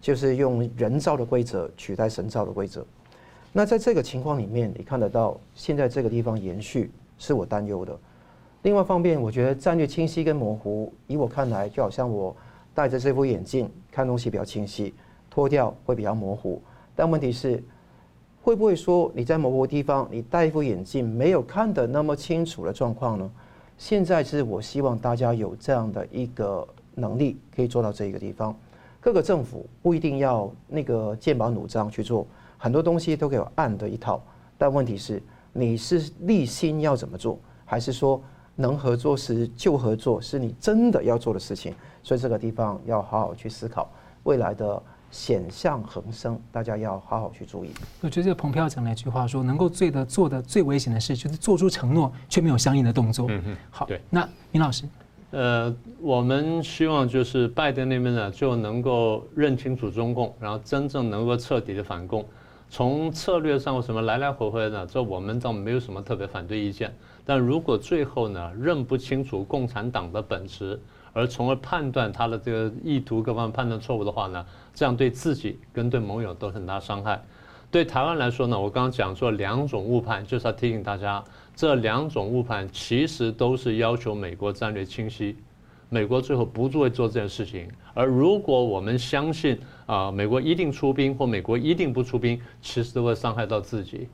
[0.00, 2.84] 就是用人造的规则取代神造的规则。
[3.52, 7.96] 那在这个情况里面，你看得到现在这个地方延续是我担忧的。
[8.62, 12.34] 另外方面，我觉得战略清晰跟模糊，以我看来，就好像我
[12.74, 14.94] 戴着这副眼镜看东西比较清晰，
[15.30, 16.60] 脱掉会比较模糊。
[16.96, 17.62] 但问题是，
[18.42, 23.30] 会不会说你在某个地方你戴一副眼镜没有看得那么清楚的状况呢？
[23.78, 26.66] 现在是我希望大家有这样的一个
[26.96, 28.54] 能力，可以做到这一个地方。
[29.00, 32.26] 各个政府不一定要那个剑拔弩张去做，
[32.58, 34.20] 很多东西都可以有暗的一套。
[34.58, 35.22] 但问题是，
[35.52, 38.20] 你是立心要怎么做，还是说
[38.56, 41.72] 能合作时就合作，是你真的要做的事情？
[42.02, 43.88] 所以这个地方要好好去思考
[44.24, 47.70] 未来的险象横生，大家要好好去注意。
[48.00, 53.26] 我觉得这个彭飘讲了一句话说，能够最的做的最危险的事，就是做出承诺却没有相应的动作。
[53.30, 54.84] 嗯嗯，好，对，那明老师。
[55.30, 62.24] 呃，我们希望就是拜登那边呢就能够认清楚中共，然后真正能够彻底的反共。
[62.70, 66.94] 从策略上，什么来来回回呢，这我们倒没有什么特别反对意见。
[67.24, 70.80] 但如果最后呢认不清楚共产党的本质，
[71.12, 74.44] 而从而判断他的这个意图各方面判断错误的话呢，
[74.74, 77.22] 这样对自己跟对盟友都很大伤害。
[77.70, 81.22] 对台湾来说呢，我刚刚讲说两种误判，就是要提醒大家。
[81.54, 85.36] 这两种误判其实都是要求美国战略清晰，
[85.88, 87.68] 美国最后不会做这件事情。
[87.94, 94.08] 而如果我们相信啊，美国一定出兵或美国一定不出兵，其实都会伤害到自己。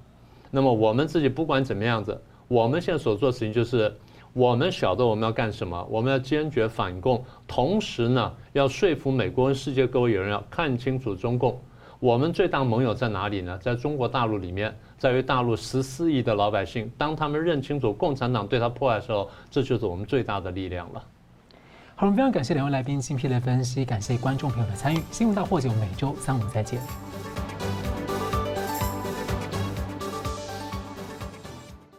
[0.51, 3.95] 那么我们自己不管怎么样子，我们现在所做的事情就是，
[4.35, 11.59] 我们晓得我们要干什么，我们要坚决反共，同时呢，要说服美国跟世界各位有人要看清楚中共。
[12.01, 13.57] 我们最大盟友在哪里呢？
[13.59, 21.03] 在中国大陆里面，在于大陆十四亿的老百姓，当他们认清楚共产党对他迫害的时候，这就是我们最大的力量了。
[21.95, 25.01] 好，我们非常感谢两位来宾精辟的分析，感谢观众朋友的参与。
[25.13, 27.14] 新闻大破解，我们每周三五再见。